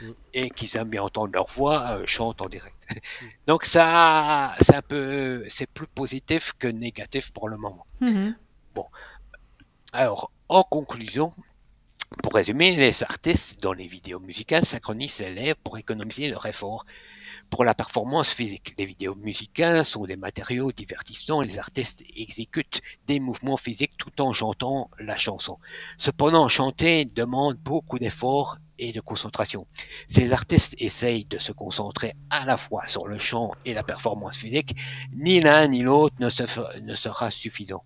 Mm. 0.01 0.11
et 0.35 0.51
qui 0.51 0.77
aiment 0.77 0.89
bien 0.89 1.03
entendre 1.03 1.33
leur 1.33 1.47
voix 1.47 1.93
euh, 1.93 2.07
chantent 2.07 2.43
en 2.43 2.49
direct. 2.49 2.75
Donc 3.47 3.65
ça, 3.65 4.53
c'est 4.61 4.75
un 4.75 4.83
peu, 4.83 5.45
c'est 5.49 5.69
plus 5.69 5.87
positif 5.87 6.53
que 6.59 6.67
négatif 6.67 7.33
pour 7.33 7.49
le 7.49 7.57
moment. 7.57 7.87
Mhm. 8.01 8.37
Alors, 9.93 10.33
en 10.55 10.63
conclusion, 10.63 11.33
pour 12.23 12.35
résumer, 12.35 12.77
les 12.77 13.03
artistes 13.03 13.61
dans 13.61 13.73
les 13.73 13.89
vidéos 13.89 14.21
musicales 14.21 14.65
synchronisent 14.65 15.19
les 15.19 15.35
lèvres 15.35 15.59
pour 15.65 15.79
économiser 15.79 16.29
leur 16.29 16.47
effort 16.47 16.87
pour 17.51 17.65
la 17.65 17.75
performance 17.75 18.33
physique. 18.33 18.73
Les 18.79 18.87
vidéos 18.87 19.17
musicales 19.17 19.85
sont 19.85 20.07
des 20.07 20.15
matériaux 20.15 20.71
divertissants 20.71 21.43
et 21.43 21.47
les 21.47 21.59
artistes 21.59 22.05
exécutent 22.15 22.83
des 23.09 23.19
mouvements 23.19 23.57
physiques 23.57 23.97
tout 23.99 24.21
en 24.23 24.33
chantant 24.33 24.91
la 25.01 25.17
chanson. 25.17 25.59
Cependant, 25.99 26.49
chanter 26.49 27.05
demande 27.05 27.57
beaucoup 27.57 27.99
d'efforts 27.99 28.59
et 28.79 28.93
de 28.93 29.01
concentration. 29.01 29.67
Ces 30.09 30.33
artistes 30.33 30.75
essayent 30.79 31.25
de 31.25 31.39
se 31.39 31.53
concentrer 31.53 32.15
à 32.31 32.45
la 32.45 32.57
fois 32.57 32.87
sur 32.87 33.07
le 33.07 33.19
chant 33.19 33.53
et 33.65 33.75
la 33.75 33.83
performance 33.83 34.37
physique. 34.37 34.77
Ni 35.13 35.41
l'un 35.41 35.69
ni 35.69 35.83
l'autre 35.83 36.17
ne, 36.21 36.81
ne 36.81 36.95
sera 36.95 37.31
suffisant. 37.31 37.85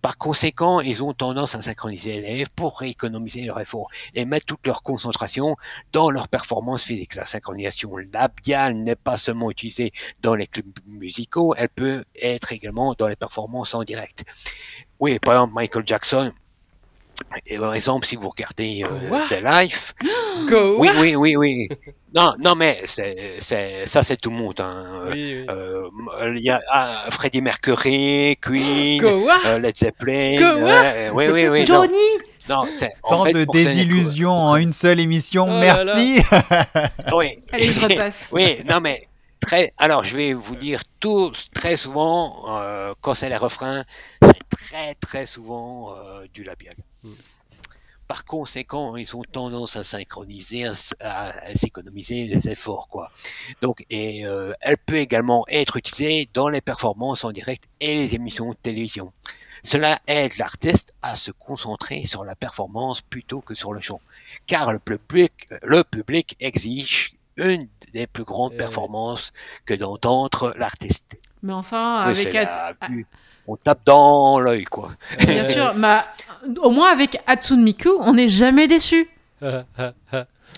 Par 0.00 0.18
conséquent, 0.18 0.80
ils 0.80 1.02
ont 1.02 1.12
tendance 1.12 1.54
à 1.54 1.62
synchroniser 1.62 2.20
les 2.20 2.36
lèvres 2.36 2.50
pour 2.54 2.82
économiser 2.82 3.44
leur 3.44 3.60
effort 3.60 3.88
et 4.14 4.24
mettre 4.24 4.46
toute 4.46 4.66
leur 4.66 4.82
concentration 4.82 5.56
dans 5.92 6.10
leur 6.10 6.28
performance 6.28 6.84
physique. 6.84 7.14
La 7.14 7.26
synchronisation 7.26 7.96
labiale 7.96 8.74
n'est 8.74 8.96
pas 8.96 9.16
seulement 9.16 9.50
utilisée 9.50 9.92
dans 10.20 10.34
les 10.34 10.46
clubs 10.46 10.78
musicaux, 10.86 11.54
elle 11.56 11.68
peut 11.68 12.04
être 12.20 12.52
également 12.52 12.94
dans 12.98 13.08
les 13.08 13.16
performances 13.16 13.74
en 13.74 13.82
direct. 13.82 14.24
Oui, 15.00 15.18
par 15.18 15.34
exemple, 15.34 15.54
Michael 15.54 15.86
Jackson 15.86 16.32
et 17.46 17.58
par 17.58 17.74
exemple, 17.74 18.06
si 18.06 18.16
vous 18.16 18.28
regardez 18.28 18.84
euh, 18.84 19.08
Quoi? 19.08 19.26
The 19.28 19.42
Life, 19.42 19.94
Go 20.48 20.76
oui, 20.78 20.88
oui, 20.98 21.16
oui, 21.16 21.36
oui. 21.36 21.68
Non, 22.14 22.34
non, 22.38 22.54
mais 22.54 22.80
c'est, 22.84 23.34
c'est, 23.38 23.86
ça, 23.86 24.02
c'est 24.02 24.16
tout 24.16 24.30
le 24.30 24.36
monde. 24.36 24.60
Hein. 24.60 25.02
Oui, 25.10 25.40
oui. 25.40 25.46
Euh, 25.50 25.88
Il 26.36 26.42
y 26.42 26.50
a 26.50 26.60
ah, 26.70 27.04
Freddie 27.10 27.42
Mercury, 27.42 28.36
Queen, 28.40 29.04
euh, 29.04 29.58
Led 29.58 29.76
Zeppelin. 29.76 30.34
Go 30.36 30.64
ouais, 30.64 31.10
oui, 31.12 31.26
oui, 31.28 31.48
oui. 31.48 31.60
non, 31.60 31.82
Johnny? 31.82 31.96
Non, 32.48 32.66
c'est- 32.76 32.94
en 33.02 33.08
Tant 33.08 33.24
fait, 33.24 33.32
de 33.32 33.44
désillusions 33.44 34.32
en 34.32 34.56
une 34.56 34.72
seule 34.72 35.00
émission. 35.00 35.44
Oh 35.44 35.52
là 35.52 35.60
Merci. 35.60 36.22
Oui. 37.14 37.38
Allez, 37.52 37.72
je 37.72 37.80
repasse. 37.80 38.30
Oui, 38.32 38.56
non 38.68 38.80
mais 38.80 39.06
très. 39.46 39.72
Alors 39.76 40.02
je 40.02 40.16
vais 40.16 40.32
vous 40.32 40.56
dire 40.56 40.82
tout 41.00 41.30
très 41.54 41.76
souvent 41.76 42.44
euh, 42.48 42.94
quand 43.02 43.14
c'est 43.14 43.28
les 43.28 43.36
refrains, 43.36 43.84
très 44.50 44.94
très 44.94 45.26
souvent 45.26 45.96
euh, 45.96 46.26
du 46.32 46.42
labial. 46.44 46.76
Mm. 47.04 47.10
Par 48.06 48.24
conséquent, 48.24 48.96
ils 48.96 49.14
ont 49.14 49.22
tendance 49.22 49.76
à 49.76 49.84
synchroniser, 49.84 50.66
à, 50.66 50.70
s- 50.72 50.94
à- 51.00 51.28
à 51.44 51.54
s'économiser 51.54 52.24
les 52.26 52.48
efforts, 52.48 52.88
quoi. 52.88 53.10
Donc, 53.60 53.84
et 53.90 54.24
euh, 54.24 54.54
elle 54.62 54.78
peut 54.78 54.96
également 54.96 55.44
être 55.48 55.76
utilisée 55.76 56.30
dans 56.32 56.48
les 56.48 56.62
performances 56.62 57.24
en 57.24 57.32
direct 57.32 57.64
et 57.80 57.94
les 57.96 58.14
émissions 58.14 58.48
de 58.50 58.56
télévision. 58.56 59.12
Cela 59.62 59.98
aide 60.06 60.38
l'artiste 60.38 60.96
à 61.02 61.16
se 61.16 61.32
concentrer 61.32 62.06
sur 62.06 62.24
la 62.24 62.34
performance 62.34 63.02
plutôt 63.02 63.42
que 63.42 63.54
sur 63.54 63.74
le 63.74 63.82
chant, 63.82 64.00
car 64.46 64.72
le 64.72 64.78
public, 64.78 65.46
le 65.62 65.82
public 65.84 66.34
exige 66.40 67.14
une 67.36 67.68
des 67.92 68.06
plus 68.06 68.24
grandes 68.24 68.52
Eh 68.54 68.56
performances 68.56 69.32
que 69.66 69.74
d'entendre 69.74 70.54
l'artiste. 70.56 71.18
Mais 71.42 71.52
enfin, 71.52 72.04
Oui, 72.06 72.12
avec 72.20 72.32
la 72.32 72.74
On 73.50 73.56
tape 73.56 73.80
dans 73.86 74.38
l'œil, 74.40 74.64
quoi. 74.64 74.90
bien 75.26 75.44
sûr, 75.46 75.72
bah, 75.74 76.04
au 76.62 76.70
moins 76.70 76.92
avec 76.92 77.20
Hatsune 77.26 77.62
Miku, 77.62 77.90
on 78.00 78.12
n'est 78.12 78.28
jamais 78.28 78.68
déçu. 78.68 79.08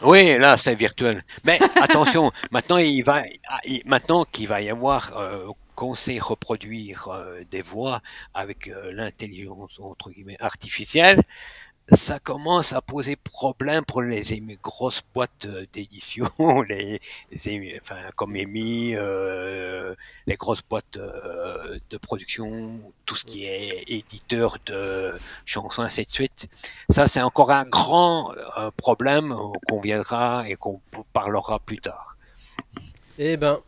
Oui, 0.03 0.39
là, 0.39 0.57
c'est 0.57 0.75
virtuel. 0.75 1.23
Mais 1.45 1.59
attention, 1.83 2.31
maintenant, 2.53 2.79
il 2.79 3.03
va, 3.03 3.23
il- 3.65 3.83
maintenant 3.87 4.25
qu'il 4.25 4.49
va 4.49 4.61
y 4.63 4.71
avoir, 4.71 5.17
euh, 5.19 5.47
qu'on 5.75 5.95
sait 5.95 6.19
reproduire 6.19 7.09
euh, 7.09 7.41
des 7.51 7.61
voix 7.61 8.01
avec 8.33 8.69
euh, 8.69 8.93
l'intelligence 8.93 9.79
entre 9.81 10.11
guillemets 10.11 10.37
artificielle, 10.41 11.21
ça 11.93 12.19
commence 12.19 12.73
à 12.73 12.81
poser 12.81 13.17
problème 13.17 13.85
pour 13.85 14.03
les 14.03 14.23
grosses 14.63 15.03
boîtes 15.15 15.47
euh, 15.47 15.67
d'édition, 15.73 16.29
les, 16.69 17.01
enfin, 17.81 17.97
comme 18.17 18.37
EMI, 18.37 18.95
euh, 18.95 19.95
les 20.27 20.37
grosses 20.37 20.63
boîtes 20.63 20.97
euh, 20.97 21.79
de 21.91 21.97
production, 21.97 22.81
tout 23.07 23.17
ce 23.17 23.25
qui 23.25 23.45
est 23.45 23.83
éditeur 23.89 24.59
de 24.67 25.13
chansons, 25.45 25.83
ainsi 25.83 26.05
de 26.05 26.11
suite. 26.11 26.49
Ça, 26.91 27.09
c'est 27.09 27.23
encore 27.23 27.51
un 27.51 27.65
grand 27.65 28.33
euh, 28.59 28.71
problème 28.77 29.35
qu'on 29.69 29.81
viendra 29.81 30.49
et 30.49 30.55
qu'on 30.55 30.81
parlera 31.13 31.59
plus 31.59 31.79
tard. 31.79 32.17
Eh 33.19 33.37
ben, 33.37 33.59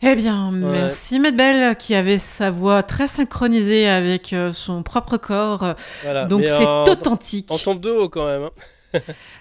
Eh 0.00 0.14
bien, 0.14 0.52
Ouais. 0.52 0.72
merci 0.76 1.18
Medbel 1.18 1.76
qui 1.76 1.94
avait 1.94 2.18
sa 2.18 2.50
voix 2.52 2.82
très 2.84 3.08
synchronisée 3.08 3.88
avec 3.88 4.32
euh, 4.32 4.52
son 4.52 4.82
propre 4.84 5.16
corps. 5.16 5.74
voilà. 6.04 6.24
Donc 6.26 6.44
c'est 6.46 6.64
en- 6.64 6.84
authentique. 6.84 7.50
En 7.50 7.58
tombe 7.58 7.80
de 7.80 7.90
haut 7.90 8.08
quand 8.08 8.26
même. 8.26 8.42
hein. 8.44 8.50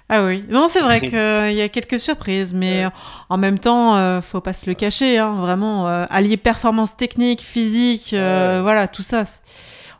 Ah 0.09 0.23
oui, 0.23 0.45
non, 0.49 0.67
c'est 0.69 0.79
vrai 0.79 1.01
qu'il 1.01 1.17
y 1.57 1.61
a 1.61 1.67
quelques 1.69 1.99
surprises, 1.99 2.53
mais 2.53 2.85
en 3.29 3.35
même 3.37 3.59
temps, 3.59 3.97
euh, 3.97 4.21
faut 4.21 4.39
pas 4.39 4.53
se 4.53 4.65
le 4.65 4.73
cacher, 4.73 5.17
hein, 5.17 5.35
vraiment, 5.35 5.85
euh, 5.89 6.05
allier 6.09 6.37
performance 6.37 6.95
technique, 6.95 7.41
physique, 7.41 8.13
euh, 8.13 8.55
Ouais. 8.57 8.61
voilà, 8.61 8.87
tout 8.87 9.01
ça. 9.03 9.23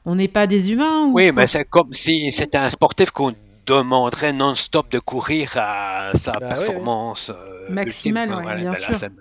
On 0.05 0.15
n'est 0.15 0.29
pas 0.29 0.47
des 0.47 0.71
humains 0.71 1.07
ou 1.07 1.13
Oui, 1.13 1.27
quoi? 1.27 1.41
mais 1.41 1.47
c'est 1.47 1.65
comme 1.65 1.89
si 2.05 2.29
c'était 2.31 2.57
un 2.57 2.69
sportif 2.69 3.11
qu'on 3.11 3.33
demanderait 3.65 4.31
non-stop 4.31 4.89
de 4.91 4.99
courir 4.99 5.51
à 5.57 6.11
sa 6.13 6.33
Bah 6.39 6.47
performance 6.47 7.29
euh, 7.29 7.69
Maximale, 7.69 8.29
ultime, 8.29 8.45
ouais, 8.45 8.55
bien 8.61 8.71
la 8.71 8.77
sûr. 8.79 8.93
scène. 8.95 9.17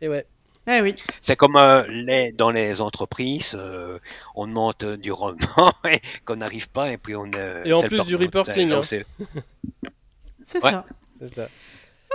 Et 0.00 0.08
ouais. 0.08 0.24
Eh 0.68 0.80
oui. 0.80 0.94
C'est 1.20 1.36
comme 1.36 1.56
euh, 1.56 1.84
les, 1.88 2.32
dans 2.32 2.50
les 2.50 2.80
entreprises, 2.80 3.56
euh, 3.58 3.98
on 4.34 4.46
demande 4.48 4.74
euh, 4.82 4.96
du 4.96 5.12
rendement 5.12 5.72
et 5.88 6.00
qu'on 6.24 6.36
n'arrive 6.36 6.68
pas 6.70 6.90
et 6.90 6.96
puis 6.98 7.14
on. 7.14 7.30
euh, 7.34 7.62
Et 7.64 7.72
en 7.72 7.82
plus 7.82 8.02
du 8.04 8.16
reporting, 8.16 8.68
C'est- 8.68 8.74
hein. 8.74 8.82
c'est- 8.82 9.06
C'est 10.44 10.64
Ouais. 10.64 10.70
ça. 10.72 11.48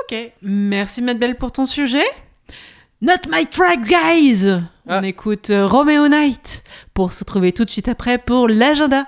Ok, 0.01 0.15
merci 0.41 1.01
Medbel 1.01 1.37
pour 1.37 1.51
ton 1.51 1.65
sujet. 1.65 2.03
Not 3.01 3.27
my 3.29 3.47
track, 3.47 3.81
guys 3.83 4.47
Ah. 4.87 4.99
On 4.99 5.03
écoute 5.03 5.49
euh, 5.49 5.65
Romeo 5.67 6.07
Night 6.07 6.63
pour 6.93 7.13
se 7.13 7.19
retrouver 7.19 7.51
tout 7.51 7.65
de 7.65 7.69
suite 7.69 7.87
après 7.87 8.17
pour 8.17 8.47
l'agenda. 8.47 9.05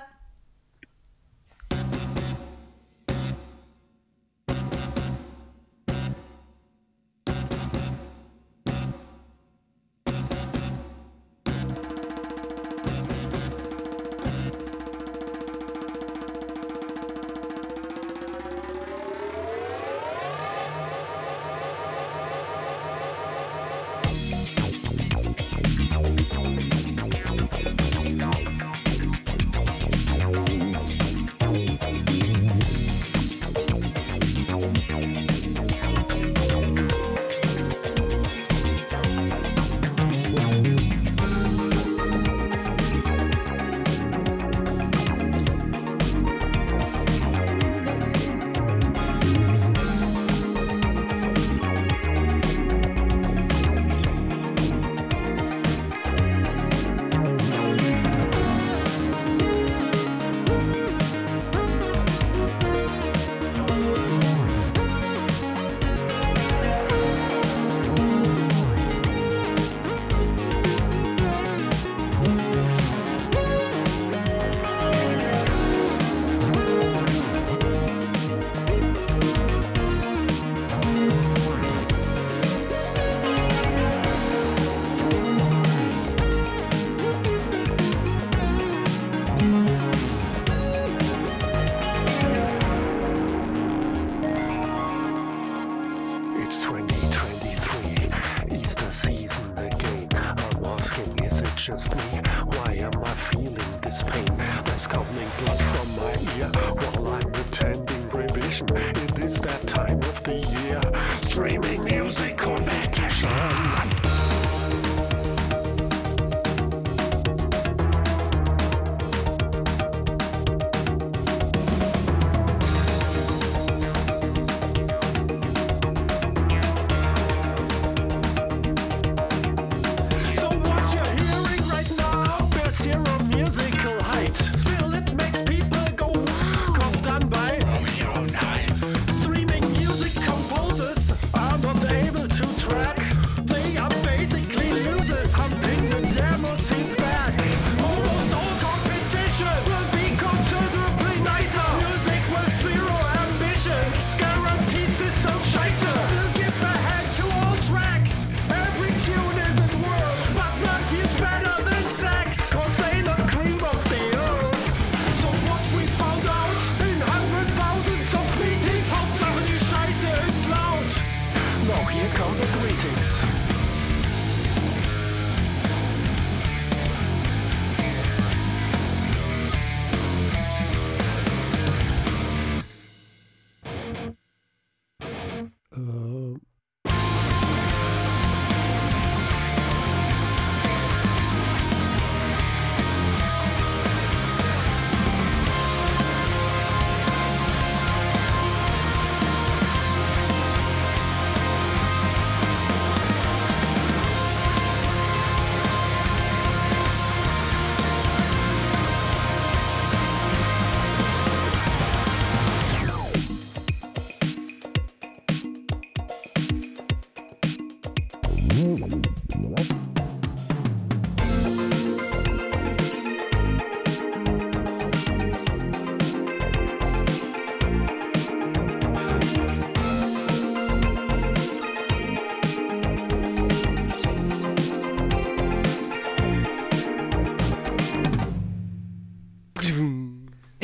Et 218.56 218.60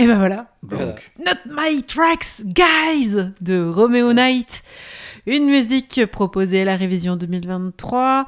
ben 0.07 0.17
voilà. 0.17 0.47
Donc. 0.63 1.11
Not 1.17 1.33
My 1.45 1.83
Tracks, 1.83 2.43
Guys 2.45 3.33
de 3.41 3.67
Romeo 3.67 4.13
Knight. 4.13 4.63
Une 5.25 5.45
musique 5.45 6.05
proposée 6.07 6.61
à 6.61 6.65
la 6.65 6.75
révision 6.75 7.15
2023, 7.15 8.25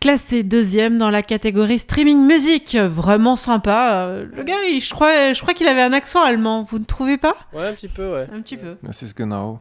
classée 0.00 0.42
deuxième 0.42 0.98
dans 0.98 1.10
la 1.10 1.22
catégorie 1.22 1.78
streaming 1.78 2.26
musique. 2.26 2.76
Vraiment 2.76 3.36
sympa. 3.36 4.04
Euh, 4.06 4.26
Le 4.32 4.42
gars, 4.42 4.54
il- 4.70 4.80
je 4.80 4.90
crois, 4.94 5.32
je 5.32 5.40
crois 5.40 5.54
qu'il 5.54 5.66
avait 5.68 5.82
un 5.82 5.92
accent 5.92 6.22
allemand. 6.22 6.62
Vous 6.62 6.78
ne 6.78 6.84
trouvez 6.84 7.16
pas? 7.18 7.36
Ouais, 7.52 7.66
un 7.66 7.72
petit 7.72 7.88
peu, 7.88 8.12
ouais. 8.12 8.26
Un 8.34 8.40
petit 8.42 8.56
peu. 8.56 8.76
das 8.82 9.02
ist 9.02 9.16
genau. 9.16 9.60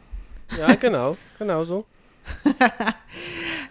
Ja, 0.57 0.75
genau. 0.75 1.15
Genau 1.39 1.63
so. 1.65 1.85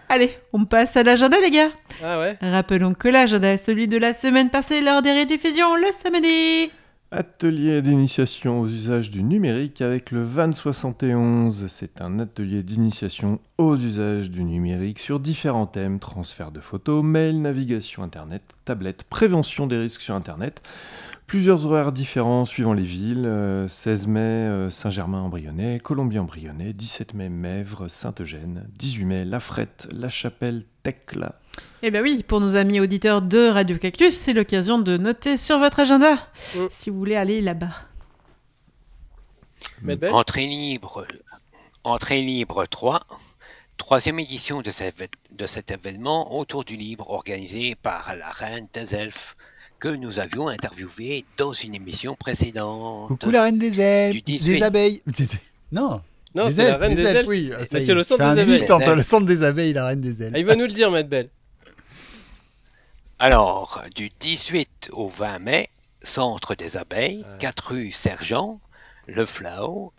Allez, 0.09 0.31
on 0.51 0.65
passe 0.65 0.95
à 0.97 1.03
l'agenda, 1.03 1.37
les 1.39 1.49
gars. 1.51 1.69
Ah 2.03 2.19
ouais 2.19 2.37
Rappelons 2.41 2.93
que 2.93 3.07
l'agenda 3.07 3.53
est 3.53 3.57
celui 3.57 3.87
de 3.87 3.97
la 3.97 4.13
semaine 4.13 4.49
passée 4.49 4.81
lors 4.81 5.01
des 5.01 5.11
rediffusions 5.17 5.75
le 5.75 5.87
samedi. 6.03 6.71
Atelier 7.15 7.83
d'initiation 7.83 8.61
aux 8.61 8.67
usages 8.67 9.11
du 9.11 9.21
numérique 9.21 9.81
avec 9.81 10.09
le 10.09 10.23
VAN 10.23 10.51
71. 10.51 11.67
C'est 11.67 12.01
un 12.01 12.17
atelier 12.17 12.63
d'initiation 12.63 13.39
aux 13.59 13.75
usages 13.75 14.31
du 14.31 14.43
numérique 14.43 14.97
sur 14.97 15.19
différents 15.19 15.67
thèmes 15.67 15.99
transfert 15.99 16.51
de 16.51 16.59
photos, 16.59 17.03
mail, 17.03 17.39
navigation 17.39 18.01
Internet, 18.01 18.41
tablette, 18.65 19.03
prévention 19.03 19.67
des 19.67 19.77
risques 19.77 20.01
sur 20.01 20.15
Internet. 20.15 20.63
Plusieurs 21.27 21.67
horaires 21.67 21.91
différents 21.91 22.45
suivant 22.45 22.73
les 22.73 22.81
villes. 22.81 23.27
euh, 23.27 23.67
16 23.67 24.07
mai, 24.07 24.19
euh, 24.19 24.69
Saint-Germain-en-Brionnais, 24.71 25.79
Colombier-en-Brionnais, 25.83 26.73
17 26.73 27.13
mai, 27.13 27.29
Mèvres, 27.29 27.89
Sainte-Eugène, 27.89 28.65
18 28.79 29.05
mai, 29.05 29.23
La 29.23 29.39
Frette, 29.39 29.87
La 29.91 30.09
Chapelle, 30.09 30.63
Tecla. 30.81 31.35
Eh 31.85 31.91
ben 31.91 32.01
oui, 32.01 32.23
pour 32.25 32.39
nos 32.39 32.55
amis 32.55 32.79
auditeurs 32.79 33.21
de 33.21 33.49
Radio 33.49 33.77
Cactus, 33.77 34.15
c'est 34.17 34.31
l'occasion 34.31 34.79
de 34.79 34.95
noter 34.95 35.35
sur 35.35 35.59
votre 35.59 35.81
agenda 35.81 36.13
Mm. 36.55 36.59
si 36.71 36.89
vous 36.89 36.97
voulez 36.97 37.15
aller 37.17 37.41
là-bas. 37.41 37.73
Medbel 39.81 40.11
Entrée 40.11 40.47
libre, 40.47 41.05
entrée 41.83 42.21
libre 42.21 42.65
3, 42.69 43.01
troisième 43.77 44.17
édition 44.19 44.61
de, 44.61 44.69
cet 44.69 44.97
évét- 44.97 45.11
de 45.37 45.45
cet 45.45 45.71
événement 45.71 46.33
autour 46.37 46.63
du 46.63 46.77
livre 46.77 47.09
organisé 47.09 47.75
par 47.75 48.15
la 48.17 48.29
Reine 48.29 48.67
des 48.73 48.95
Elfes 48.95 49.35
que 49.79 49.89
nous 49.89 50.19
avions 50.21 50.47
interviewé 50.47 51.25
dans 51.37 51.51
une 51.51 51.75
émission 51.75 52.15
précédente. 52.15 53.09
Coucou 53.09 53.29
la 53.31 53.43
reine 53.43 53.59
des 53.59 53.81
elfes, 53.81 54.15
Du 54.15 54.21
18. 54.21 54.53
des 54.55 54.63
abeilles. 54.63 55.01
Non, 55.73 55.99
Non, 56.33 56.45
des 56.47 56.53
c'est 56.53 56.67
la 56.69 56.77
reine 56.77 56.95
des 56.95 57.03
des 57.03 57.09
elfes, 57.09 57.27
oui. 57.27 57.51
C'est 57.69 57.93
le 57.93 58.03
centre 58.03 58.33
des 58.35 58.45
mix 58.45 58.69
abeilles. 58.69 58.71
entre 58.71 58.95
le 58.95 59.03
centre 59.03 59.25
des 59.25 59.43
abeilles 59.43 59.71
et 59.71 59.73
la 59.73 59.87
reine 59.87 59.99
des 59.99 60.21
elfes. 60.23 60.31
Ah, 60.33 60.39
il 60.39 60.45
va 60.45 60.55
nous 60.55 60.65
le 60.65 60.71
dire, 60.71 60.89
Medbel. 60.89 61.29
Alors, 63.19 63.81
du 63.95 64.09
18 64.19 64.89
au 64.93 65.07
20 65.07 65.39
mai, 65.39 65.69
Centre 66.01 66.55
des 66.55 66.77
Abeilles, 66.77 67.19
Ouais. 67.29 67.37
4 67.39 67.71
rue 67.71 67.91
Sergent, 67.91 68.59
Le 69.07 69.25
Flau, 69.25 69.93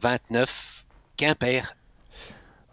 29, 0.00 0.84
Quimper. 1.16 1.74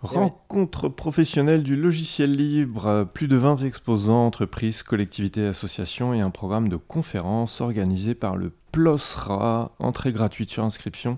Rencontre 0.04 0.90
professionnelle 0.90 1.64
du 1.64 1.76
logiciel 1.76 2.36
libre, 2.36 2.86
euh, 2.86 3.04
plus 3.06 3.28
de 3.28 3.36
20 3.36 3.64
exposants, 3.64 4.28
entreprises, 4.28 4.84
collectivités, 4.84 5.48
associations 5.48 6.14
et 6.14 6.22
un 6.22 6.30
programme 6.30 6.70
de 6.70 6.76
conférences 6.76 7.62
organisé 7.62 8.14
par 8.14 8.36
le 8.36 8.54
PLOSRA, 8.72 9.72
entrée 9.80 10.12
gratuite 10.12 10.52
sur 10.52 10.64
inscription, 10.64 11.18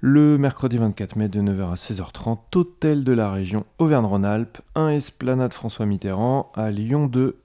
le 0.00 0.38
mercredi 0.38 0.78
24 0.78 1.16
mai 1.16 1.28
de 1.28 1.42
9h 1.42 1.72
à 1.72 1.74
16h30, 1.74 2.38
hôtel 2.56 3.04
de 3.04 3.12
la 3.12 3.30
région 3.30 3.66
Auvergne-Rhône-Alpes, 3.78 4.58
1 4.74 4.88
Esplanade 4.88 5.52
François 5.52 5.84
Mitterrand 5.84 6.50
à 6.54 6.70
Lyon 6.70 7.08
2. 7.08 7.38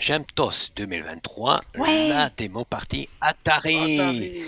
Gemtos 0.00 0.72
2023, 0.76 1.60
Ouais. 1.76 2.08
la 2.08 2.30
démo 2.30 2.64
partie 2.64 3.06
Atari. 3.20 4.42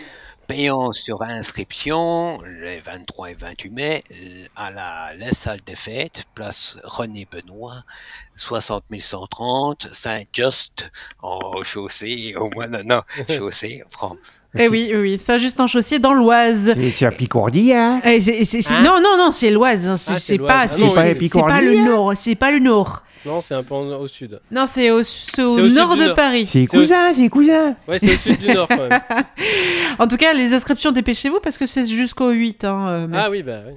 Payant 0.49 0.93
sur 0.93 1.23
inscription 1.23 2.41
les 2.43 2.81
23 2.81 3.31
et 3.31 3.35
28 3.35 3.71
mai 3.71 4.05
à 4.57 4.71
la, 4.71 5.15
la 5.15 5.33
salle 5.33 5.61
des 5.61 5.77
fêtes, 5.77 6.25
place 6.35 6.79
René 6.83 7.27
Benoît, 7.31 7.85
60 8.37 8.85
130, 9.01 9.89
Saint-Just, 9.93 10.91
en 11.23 11.63
chaussée, 11.63 12.35
au 12.37 12.51
moins, 12.51 12.67
non, 12.67 12.83
non, 12.85 13.03
chaussée, 13.29 13.85
France. 13.89 14.42
Eh 14.59 14.69
oui, 14.69 14.93
oui, 14.95 15.19
ça 15.19 15.39
juste 15.39 15.61
en 15.61 15.67
chaussier 15.67 15.99
dans 15.99 16.13
l'Oise. 16.13 16.75
C'est 16.95 17.07
à 17.07 17.11
Picourdi, 17.11 17.73
hein 17.73 18.01
Eh, 18.05 18.19
Hein 18.19 18.83
non, 18.83 19.01
non, 19.03 19.17
non, 19.17 19.31
c'est 19.31 19.51
l'Oise. 19.51 19.87
hein, 19.87 19.97
C'est 19.97 20.13
Ah, 20.13 20.19
c'est 20.19 20.39
pas, 20.39 20.67
Ah 20.69 20.79
non, 20.79 20.91
oui. 20.91 21.29
pas 21.29 21.61
le 21.63 21.79
hein 21.79 21.85
nord. 21.85 22.13
C'est 22.17 22.35
pas 22.35 22.51
le 22.51 22.59
nord. 22.59 23.03
Non, 23.25 23.41
c'est 23.41 23.55
un 23.55 23.63
peu 23.63 23.75
en- 23.75 24.01
au 24.01 24.07
sud. 24.09 24.41
Non, 24.51 24.67
c'est 24.67 24.91
au, 24.91 24.97
nord 24.99 25.97
de 25.97 26.05
nord. 26.07 26.15
Paris. 26.15 26.47
C'est 26.47 26.67
cousin, 26.67 27.13
c'est 27.15 27.29
cousin 27.29 27.77
Ouais, 27.89 27.99
c'est 27.99 28.13
au 28.13 28.17
sud 28.17 28.39
du 28.39 28.53
nord 28.53 28.67
quand 28.69 28.89
même. 28.89 29.01
En 29.99 30.07
tout 30.09 30.17
cas, 30.17 30.33
les 30.33 30.53
inscriptions, 30.53 30.91
dépêchez-vous 30.91 31.39
parce 31.41 31.57
que 31.59 31.67
c'est 31.67 31.87
jusqu'au 31.87 32.31
8. 32.31 32.65
Hein, 32.65 32.89
euh, 32.89 33.07
mais- 33.09 33.19
Ah 33.19 33.31
oui, 33.31 33.43
bah 33.43 33.61
oui. 33.67 33.75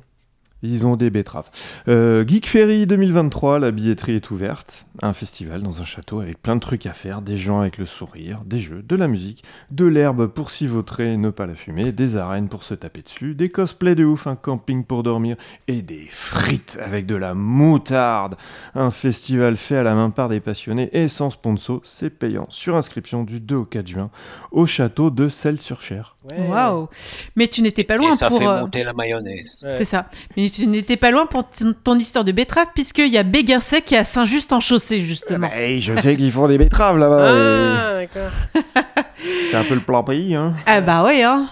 Ils 0.65 0.85
ont 0.87 0.95
des 0.95 1.09
betteraves. 1.09 1.49
Euh, 1.87 2.25
Geek 2.27 2.47
Ferry 2.47 2.87
2023, 2.87 3.59
la 3.59 3.71
billetterie 3.71 4.15
est 4.15 4.31
ouverte. 4.31 4.85
Un 5.01 5.13
festival 5.13 5.61
dans 5.61 5.81
un 5.81 5.85
château 5.85 6.21
avec 6.21 6.41
plein 6.41 6.55
de 6.55 6.61
trucs 6.61 6.85
à 6.85 6.93
faire, 6.93 7.21
des 7.21 7.37
gens 7.37 7.59
avec 7.59 7.77
le 7.77 7.85
sourire, 7.85 8.41
des 8.45 8.59
jeux, 8.59 8.81
de 8.81 8.95
la 8.95 9.07
musique, 9.09 9.43
de 9.71 9.85
l'herbe 9.85 10.27
pour 10.27 10.51
s'y 10.51 10.67
vautrer 10.67 11.13
et 11.13 11.17
ne 11.17 11.29
pas 11.31 11.45
la 11.45 11.55
fumer, 11.55 11.91
des 11.91 12.15
arènes 12.15 12.47
pour 12.47 12.63
se 12.63 12.73
taper 12.73 13.01
dessus, 13.01 13.35
des 13.35 13.49
cosplays 13.49 13.95
de 13.95 14.05
ouf, 14.05 14.25
un 14.25 14.37
camping 14.37 14.85
pour 14.85 15.03
dormir 15.03 15.35
et 15.67 15.81
des 15.81 16.07
frites 16.09 16.77
avec 16.81 17.05
de 17.07 17.15
la 17.15 17.33
moutarde. 17.33 18.35
Un 18.73 18.89
festival 18.91 19.57
fait 19.57 19.75
à 19.77 19.83
la 19.83 19.95
main 19.95 20.09
par 20.11 20.29
des 20.29 20.39
passionnés 20.39 20.89
et 20.93 21.09
sans 21.09 21.29
sponsor, 21.29 21.81
c'est 21.83 22.09
payant. 22.09 22.45
Sur 22.49 22.77
inscription 22.77 23.23
du 23.25 23.41
2 23.41 23.55
au 23.55 23.65
4 23.65 23.87
juin 23.87 24.09
au 24.51 24.65
château 24.65 25.09
de 25.09 25.27
Celles-sur-Cher. 25.27 26.15
Ouais. 26.31 26.47
Waouh. 26.47 26.87
Mais 27.35 27.47
tu 27.47 27.61
n'étais 27.61 27.83
pas 27.83 27.97
loin 27.97 28.15
Et 28.15 28.19
ça 28.19 28.29
pour. 28.29 28.39
fait 28.39 28.47
euh, 28.47 28.61
monter 28.61 28.83
la 28.83 28.93
mayonnaise. 28.93 29.45
Ouais. 29.61 29.69
C'est 29.69 29.85
ça. 29.85 30.07
Mais 30.35 30.45
tu 30.55 30.67
n'étais 30.67 30.97
pas 30.97 31.11
loin 31.11 31.25
pour 31.25 31.43
ton, 31.83 31.97
histoire 31.97 32.23
de 32.23 32.31
betterave, 32.31 32.67
puisqu'il 32.73 33.07
y 33.07 33.17
a 33.17 33.23
Béguincet 33.23 33.81
qui 33.81 33.95
est 33.95 33.99
à 33.99 34.03
Saint-Just-en-Chaussée, 34.03 35.03
justement. 35.03 35.49
Hey, 35.51 35.81
je 35.81 35.95
sais 35.97 36.15
qu'ils 36.15 36.31
font 36.31 36.47
des 36.47 36.57
betteraves 36.57 36.97
là-bas. 36.97 37.27
Ah, 37.29 38.03
et 38.03 38.09
C'est 39.51 39.57
un 39.57 39.63
peu 39.63 39.75
le 39.75 39.81
plan 39.81 40.03
pays, 40.03 40.35
hein. 40.35 40.53
Ah 40.65 40.81
bah 40.81 41.03
oui, 41.05 41.21
hein. 41.23 41.49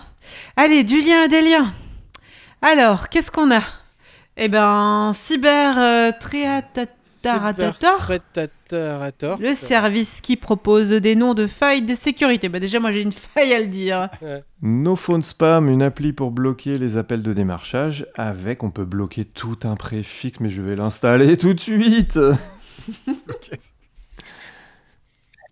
Allez, 0.55 0.83
du 0.83 0.99
lien 0.99 1.23
et 1.23 1.27
des 1.27 1.41
liens. 1.41 1.71
Alors, 2.61 3.09
qu'est-ce 3.09 3.31
qu'on 3.31 3.51
a? 3.51 3.61
Eh 4.37 4.47
ben, 4.47 5.11
cyber 5.13 5.75
euh, 5.77 6.11
Superprétatarator. 6.19 7.02
Le 9.39 9.53
service 9.53 10.21
qui 10.21 10.37
propose 10.37 10.89
des 10.89 11.15
noms 11.15 11.33
de 11.33 11.47
failles 11.47 11.81
de 11.81 11.95
sécurité. 11.95 12.49
Bah 12.49 12.59
déjà, 12.59 12.79
moi 12.79 12.91
j'ai 12.91 13.01
une 13.01 13.11
faille 13.11 13.53
à 13.53 13.59
le 13.59 13.67
dire. 13.67 14.09
No 14.61 14.95
Phone 14.95 15.21
Spam, 15.21 15.69
une 15.69 15.81
appli 15.81 16.13
pour 16.13 16.31
bloquer 16.31 16.77
les 16.77 16.97
appels 16.97 17.21
de 17.21 17.33
démarchage. 17.33 18.05
Avec, 18.15 18.63
on 18.63 18.71
peut 18.71 18.85
bloquer 18.85 19.25
tout 19.25 19.59
un 19.63 19.75
préfixe, 19.75 20.39
mais 20.39 20.49
je 20.49 20.61
vais 20.61 20.75
l'installer 20.75 21.37
tout 21.37 21.53
de 21.53 21.59
suite. 21.59 22.19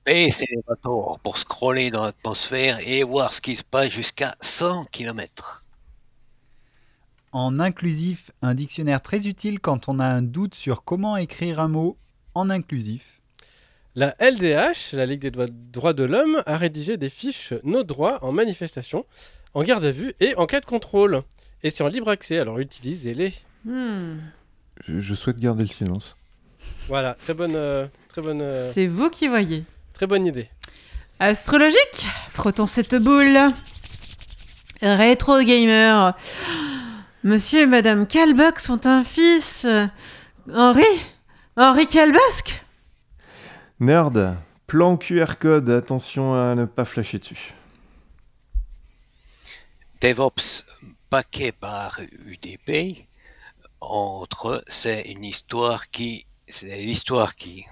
Et 0.07 0.31
c'est 0.31 0.47
les 0.49 0.63
retours 0.67 1.19
pour 1.19 1.37
scroller 1.37 1.91
dans 1.91 2.03
l'atmosphère 2.05 2.79
et 2.85 3.03
voir 3.03 3.31
ce 3.31 3.39
qui 3.39 3.55
se 3.55 3.63
passe 3.63 3.91
jusqu'à 3.91 4.35
100 4.41 4.85
km. 4.85 5.60
En 7.33 7.59
inclusif, 7.59 8.31
un 8.41 8.53
dictionnaire 8.53 9.01
très 9.01 9.27
utile 9.27 9.59
quand 9.59 9.87
on 9.87 9.99
a 9.99 10.05
un 10.05 10.21
doute 10.21 10.53
sur 10.55 10.83
comment 10.83 11.15
écrire 11.17 11.59
un 11.59 11.69
mot 11.69 11.97
en 12.35 12.49
inclusif. 12.49 13.21
La 13.95 14.15
LDH, 14.19 14.93
la 14.93 15.05
Ligue 15.05 15.21
des 15.21 15.31
droits- 15.31 15.93
de 15.93 16.03
l'homme, 16.03 16.43
a 16.45 16.57
rédigé 16.57 16.97
des 16.97 17.09
fiches 17.09 17.53
Nos 17.63 17.83
droits 17.83 18.23
en 18.23 18.31
manifestation, 18.31 19.05
en 19.53 19.63
garde 19.63 19.83
à 19.85 19.91
vue 19.91 20.13
et 20.19 20.35
en 20.35 20.45
cas 20.45 20.59
de 20.59 20.65
contrôle. 20.65 21.23
Et 21.63 21.69
c'est 21.69 21.83
en 21.83 21.87
libre 21.87 22.09
accès, 22.09 22.39
alors 22.39 22.59
utilisez-les. 22.59 23.33
Hmm. 23.65 24.15
Je, 24.87 24.99
je 24.99 25.13
souhaite 25.13 25.39
garder 25.39 25.63
le 25.63 25.69
silence. 25.69 26.15
Voilà, 26.87 27.13
très 27.15 27.33
bonne, 27.33 27.55
euh, 27.55 27.85
très 28.09 28.21
bonne, 28.21 28.41
euh, 28.41 28.71
C'est 28.71 28.87
vous 28.87 29.09
qui 29.09 29.27
voyez. 29.27 29.63
très 29.93 30.07
bonne 30.07 30.25
idée. 30.25 30.49
Astrologique, 31.19 32.07
frottons 32.29 32.65
cette 32.67 32.95
boule. 32.95 33.37
Rétro 34.81 35.39
gamer. 35.43 36.15
Monsieur 37.23 37.61
et 37.61 37.65
Madame 37.67 38.07
Kalbach 38.07 38.59
sont 38.59 38.87
un 38.87 39.03
fils. 39.03 39.65
euh, 39.65 39.87
Henri 40.51 40.83
Henri 41.55 41.85
Kalbasque 41.85 42.63
Nerd, 43.79 44.35
plan 44.67 44.97
QR 44.97 45.35
code, 45.39 45.69
attention 45.69 46.33
à 46.35 46.55
ne 46.55 46.65
pas 46.65 46.85
flasher 46.85 47.19
dessus. 47.19 47.53
DevOps 50.01 50.63
paquet 51.09 51.51
par 51.51 51.99
UDP. 52.25 53.05
Entre, 53.81 54.63
c'est 54.67 55.01
une 55.11 55.23
histoire 55.23 55.89
qui. 55.89 56.25
C'est 56.47 56.81
l'histoire 56.81 57.35
qui. 57.35 57.65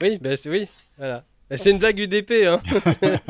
Oui, 0.00 0.18
bah 0.20 0.36
c'est 0.36 0.50
oui, 0.50 0.68
voilà. 0.98 1.22
Bah, 1.48 1.56
c'est 1.56 1.70
une 1.70 1.78
blague 1.78 1.98
UDP, 1.98 2.32
hein. 2.44 2.60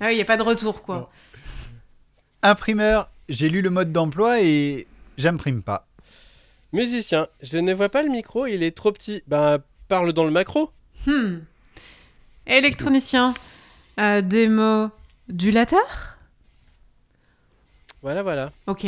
Ah 0.00 0.06
oui, 0.06 0.12
il 0.12 0.16
n'y 0.16 0.22
a 0.22 0.24
pas 0.24 0.36
de 0.36 0.44
retour, 0.44 0.82
quoi. 0.82 1.10
Imprimeur, 2.42 3.10
j'ai 3.28 3.48
lu 3.48 3.60
le 3.62 3.70
mode 3.70 3.92
d'emploi 3.92 4.40
et 4.40 4.86
j'imprime 5.16 5.62
pas. 5.62 5.86
Musicien, 6.72 7.28
je 7.42 7.58
ne 7.58 7.72
vois 7.72 7.88
pas 7.88 8.02
le 8.02 8.10
micro, 8.10 8.46
il 8.46 8.62
est 8.62 8.76
trop 8.76 8.92
petit. 8.92 9.22
Bah, 9.26 9.58
parle 9.88 10.12
dans 10.12 10.24
le 10.24 10.30
macro. 10.30 10.70
Hmm. 11.06 11.38
Électronicien. 12.46 13.34
Euh, 13.98 14.20
démo 14.22 14.90
Du 15.28 15.50
lateur 15.50 16.18
Voilà, 18.02 18.22
voilà. 18.22 18.52
Ok. 18.66 18.86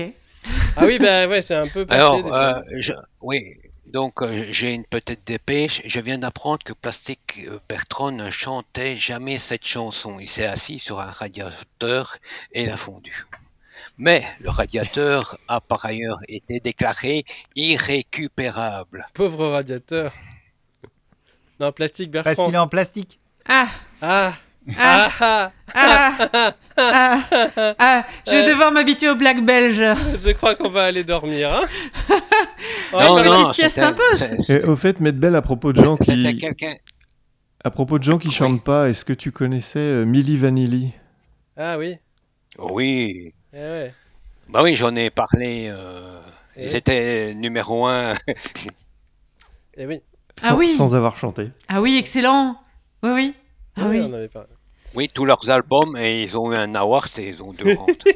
Ah 0.77 0.87
oui, 0.87 0.99
bah 0.99 1.27
ouais, 1.27 1.43
c'est 1.43 1.55
un 1.57 1.67
peu 1.67 1.85
passé. 1.87 1.99
Alors, 1.99 2.33
euh, 2.35 2.61
je- 2.81 2.93
oui, 3.21 3.57
donc 3.87 4.23
euh, 4.23 4.45
j'ai 4.51 4.73
une 4.73 4.85
petite 4.85 5.27
dépêche. 5.27 5.83
Je 5.85 6.01
viens 6.01 6.19
d'apprendre 6.19 6.61
que 6.65 6.73
Plastic 6.73 7.21
euh, 7.49 7.59
Bertrand 7.69 8.13
ne 8.13 8.31
chantait 8.31 8.97
jamais 8.97 9.39
cette 9.39 9.67
chanson. 9.67 10.19
Il 10.21 10.29
s'est 10.29 10.47
assis 10.47 10.79
sur 10.79 11.01
un 11.01 11.11
radiateur 11.11 12.17
et 12.53 12.63
il 12.65 12.71
a 12.71 12.77
fondu. 12.77 13.27
Mais 14.03 14.23
le 14.41 14.49
radiateur 14.49 15.37
a 15.47 15.61
par 15.61 15.85
ailleurs 15.85 16.17
été 16.29 16.59
déclaré 16.59 17.23
irrécupérable. 17.55 19.07
Pauvre 19.13 19.47
radiateur. 19.49 20.11
Non, 21.61 21.71
plastique 21.71 22.11
Bertrand. 22.11 22.33
Parce 22.35 22.47
qu'il 22.47 22.55
est 22.55 22.59
en 22.59 22.67
plastique. 22.67 23.21
Ah 23.47 23.69
Ah 24.01 24.33
Ah 24.79 25.11
ah, 25.21 25.53
Ah 25.75 26.29
Ah 26.79 27.27
Ah 27.79 28.07
Je 28.27 28.33
vais 28.33 28.43
Euh. 28.45 28.49
devoir 28.53 28.73
m'habituer 28.73 29.11
au 29.11 29.17
black 29.17 29.45
belge. 29.45 29.77
Je 30.25 30.31
crois 30.31 30.55
qu'on 30.55 30.71
va 30.71 30.85
aller 30.85 31.05
dormir, 31.05 31.53
hein 31.53 31.67
Ouais, 32.95 33.05
Non, 33.05 33.17
mais 33.17 33.25
non, 33.25 33.53
c'est- 33.53 34.37
Et 34.49 34.63
au 34.65 34.77
fait, 34.77 34.99
Medbel, 35.01 35.35
à 35.37 35.43
propos 35.43 35.73
de 35.75 35.83
gens 35.85 35.97
qui, 35.99 36.41
à 37.63 37.71
propos 37.71 37.99
de 37.99 38.05
gens 38.05 38.17
qui 38.19 38.31
chantent 38.31 38.65
pas, 38.65 38.89
est-ce 38.89 39.05
que 39.05 39.13
tu 39.13 39.31
connaissais 39.31 39.79
euh, 39.79 40.05
Milli 40.07 40.39
Vanilli? 40.39 40.93
Ah 41.57 41.77
oui. 41.79 41.97
Oui, 42.59 43.33
Eh 43.53 43.59
ouais. 43.59 43.95
bah 44.49 44.61
oui, 44.63 44.77
j'en 44.77 44.95
ai 44.97 45.11
parlé. 45.11 45.69
euh, 45.71 46.21
Et- 46.57 46.65
Ils 46.65 46.77
étaient 46.77 47.35
numéro 47.35 47.87
un. 47.87 48.13
Eh 49.77 49.87
oui. 49.87 50.01
Ah 50.43 50.55
oui. 50.55 50.69
sans 50.69 50.95
avoir 50.95 51.17
chanté 51.17 51.51
Ah 51.69 51.81
oui, 51.81 51.97
excellent. 51.97 52.57
Oui, 53.03 53.11
oui. 53.11 53.35
Ah 53.77 53.87
Oui, 53.89 53.99
oui. 54.01 54.07
on 54.09 54.13
avait 54.15 54.29
pas. 54.29 54.47
Oui, 54.95 55.09
tous 55.13 55.25
leurs 55.25 55.51
albums 55.51 55.97
et 55.97 56.23
ils 56.23 56.37
ont 56.37 56.53
eu 56.53 56.57
un 56.57 56.75
award 56.75 57.09
et 57.19 57.29
ils 57.29 57.43
ont 57.43 57.53
deux 57.53 57.75
rentes. 57.75 58.05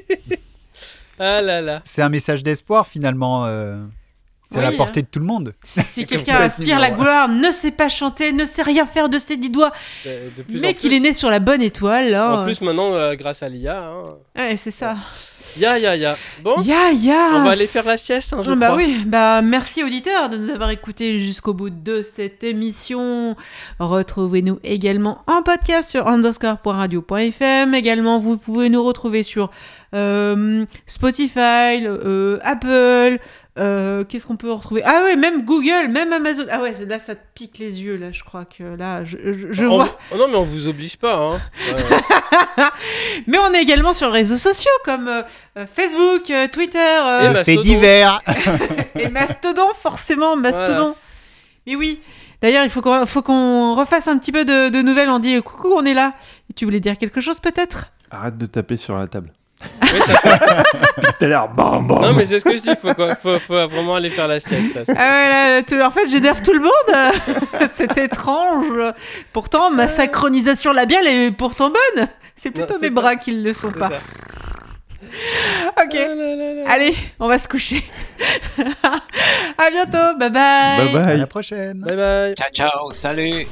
Ah 1.20 1.40
là 1.42 1.60
là. 1.60 1.80
C'est 1.84 2.02
un 2.02 2.08
message 2.08 2.42
d'espoir 2.42 2.88
finalement. 2.88 3.46
euh, 3.46 3.76
C'est 4.50 4.58
à 4.58 4.58
Oui, 4.58 4.64
la 4.64 4.72
portée 4.72 5.02
de 5.02 5.06
tout 5.06 5.18
le 5.18 5.24
monde. 5.24 5.54
Si, 5.62 6.06
quelqu'un 6.06 6.36
aspire 6.36 6.78
la 6.78 6.90
gloire, 6.90 7.28
ne 7.28 7.50
sait 7.50 7.70
pas 7.70 7.88
chanter, 7.88 8.32
ne 8.32 8.44
sait 8.44 8.62
rien 8.62 8.86
faire 8.86 9.08
de 9.08 9.18
ses 9.18 9.36
dix 9.36 9.50
doigts, 9.50 9.72
en 10.06 10.10
mais 10.48 10.74
qu'il 10.74 10.92
est 10.92 11.00
né 11.00 11.12
sur 11.12 11.30
la 11.30 11.40
bonne 11.40 11.62
étoile, 11.62 12.10
là. 12.10 12.40
En 12.40 12.44
plus, 12.44 12.60
maintenant, 12.60 12.92
euh, 12.94 13.14
grâce 13.14 13.42
à 13.42 13.48
l'IA, 13.48 13.82
hein. 13.82 14.04
Ouais, 14.36 14.56
c'est 14.56 14.70
ça. 14.70 14.96
Ya, 15.58 15.78
ya, 15.78 15.94
ya. 15.96 16.16
Bon, 16.42 16.60
Ya, 16.62 16.90
ya. 16.90 17.28
on 17.34 17.44
va 17.44 17.50
aller 17.52 17.66
faire 17.66 17.84
la 17.86 17.96
sieste, 17.96 18.32
hein, 18.32 18.42
je 18.44 18.50
Ah 18.50 18.54
bah 18.56 18.66
crois. 18.68 18.78
oui, 18.78 19.04
bah 19.06 19.40
merci 19.42 19.84
auditeurs 19.84 20.28
de 20.28 20.36
nous 20.36 20.50
avoir 20.50 20.70
écoutés 20.70 21.20
jusqu'au 21.20 21.54
bout 21.54 21.70
de 21.70 22.02
cette 22.02 22.42
émission. 22.42 23.36
Retrouvez-nous 23.78 24.58
également 24.64 25.22
en 25.26 25.42
podcast 25.42 25.90
sur 25.90 26.08
underscore.radio.fm. 26.08 27.74
Également, 27.74 28.18
vous 28.18 28.36
pouvez 28.36 28.68
nous 28.68 28.82
retrouver 28.82 29.22
sur 29.22 29.50
euh, 29.94 30.64
Spotify, 30.86 31.84
euh, 31.86 32.38
Apple. 32.42 33.18
euh, 33.56 34.02
Qu'est-ce 34.04 34.26
qu'on 34.26 34.36
peut 34.36 34.50
retrouver? 34.50 34.82
Ah 34.84 35.04
ouais, 35.04 35.14
même 35.14 35.44
Google, 35.44 35.86
même 35.88 36.12
Amazon. 36.12 36.44
Ah 36.50 36.60
ouais, 36.60 36.72
là 36.88 36.98
ça 36.98 37.14
te 37.14 37.20
pique 37.34 37.58
les 37.58 37.80
yeux 37.80 37.96
là. 37.96 38.10
Je 38.10 38.24
crois 38.24 38.44
que 38.44 38.64
là, 38.76 39.04
je, 39.04 39.16
je- 39.32 39.52
je 39.52 39.64
On- 39.66 39.76
vois. 39.76 39.96
oh 40.12 40.16
non, 40.16 40.26
mais 40.28 40.34
on 40.36 40.42
vous 40.42 40.66
oblige 40.66 40.96
pas, 40.96 41.16
hein. 41.16 41.40
Mais 43.28 43.38
on 43.38 43.52
est 43.52 43.62
également 43.62 43.92
sur 43.92 44.08
les 44.10 44.20
réseaux 44.22 44.36
sociaux 44.36 44.70
comme 44.84 45.08
Facebook, 45.72 46.30
euh, 46.30 46.48
Twitter. 46.48 46.78
euh, 46.78 47.20
Et 47.20 47.44
fait 47.44 47.54
Mastodon. 47.56 47.60
divers. 47.62 48.22
Et 48.98 49.08
Mastodon, 49.08 49.68
forcément, 49.80 50.36
Mastodon. 50.36 50.94
Mais 51.66 51.76
oui. 51.76 52.00
D'ailleurs, 52.42 52.64
il 52.64 52.70
faut 52.70 52.82
qu'on 52.82 53.06
faut 53.06 53.22
qu'on 53.22 53.74
refasse 53.74 54.06
un 54.08 54.18
petit 54.18 54.32
peu 54.32 54.44
de, 54.44 54.68
de 54.68 54.82
nouvelles. 54.82 55.08
On 55.08 55.18
dit 55.18 55.40
coucou, 55.42 55.72
on 55.76 55.84
est 55.84 55.94
là. 55.94 56.12
Et 56.50 56.52
tu 56.54 56.64
voulais 56.66 56.80
dire 56.80 56.98
quelque 56.98 57.20
chose 57.20 57.40
peut-être? 57.40 57.90
Arrête 58.10 58.36
de 58.36 58.46
taper 58.46 58.76
sur 58.76 58.96
la 58.96 59.06
table. 59.08 59.32
Oui, 59.82 59.88
T'as 61.18 61.26
l'air 61.26 61.48
bam 61.48 61.86
bam 61.86 62.02
Non, 62.02 62.12
mais 62.12 62.26
c'est 62.26 62.38
ce 62.40 62.44
que 62.44 62.54
je 62.56 62.60
dis, 62.60 62.74
faut, 62.80 62.92
quoi- 62.92 63.14
faut, 63.14 63.38
faut 63.38 63.66
vraiment 63.68 63.94
aller 63.94 64.10
faire 64.10 64.28
la 64.28 64.40
sieste. 64.40 64.74
Là. 64.74 64.82
ah 64.88 64.92
ouais, 64.92 65.28
là, 65.30 65.62
tout- 65.62 65.80
En 65.80 65.90
fait, 65.90 66.06
j'énerve 66.08 66.42
tout 66.42 66.52
le 66.52 66.60
monde. 66.60 67.12
C'est 67.68 67.96
étrange. 67.96 68.66
Pourtant, 69.32 69.70
ma 69.70 69.88
synchronisation 69.88 70.72
labiale 70.72 71.06
est 71.06 71.30
pourtant 71.30 71.70
bonne. 71.70 72.08
C'est 72.36 72.50
plutôt 72.50 72.74
Non, 72.74 72.80
mes 72.80 72.90
bras 72.90 73.16
qui 73.16 73.30
le 73.32 73.54
sont 73.54 73.70
C'est 73.72 73.78
pas. 73.78 73.90
Ok. 75.84 75.94
Là 75.94 76.14
là 76.14 76.54
là. 76.54 76.70
Allez, 76.70 76.94
on 77.20 77.28
va 77.28 77.38
se 77.38 77.48
coucher. 77.48 77.82
à 78.58 79.70
bientôt. 79.70 80.18
Bye 80.18 80.30
bye. 80.30 80.30
Bye 80.30 80.96
À 80.96 81.04
bye. 81.06 81.16
la 81.18 81.26
prochaine. 81.26 81.80
Bye 81.80 81.96
bye. 81.96 82.34
ciao, 82.36 82.50
ciao, 82.54 82.90
salut 83.02 83.46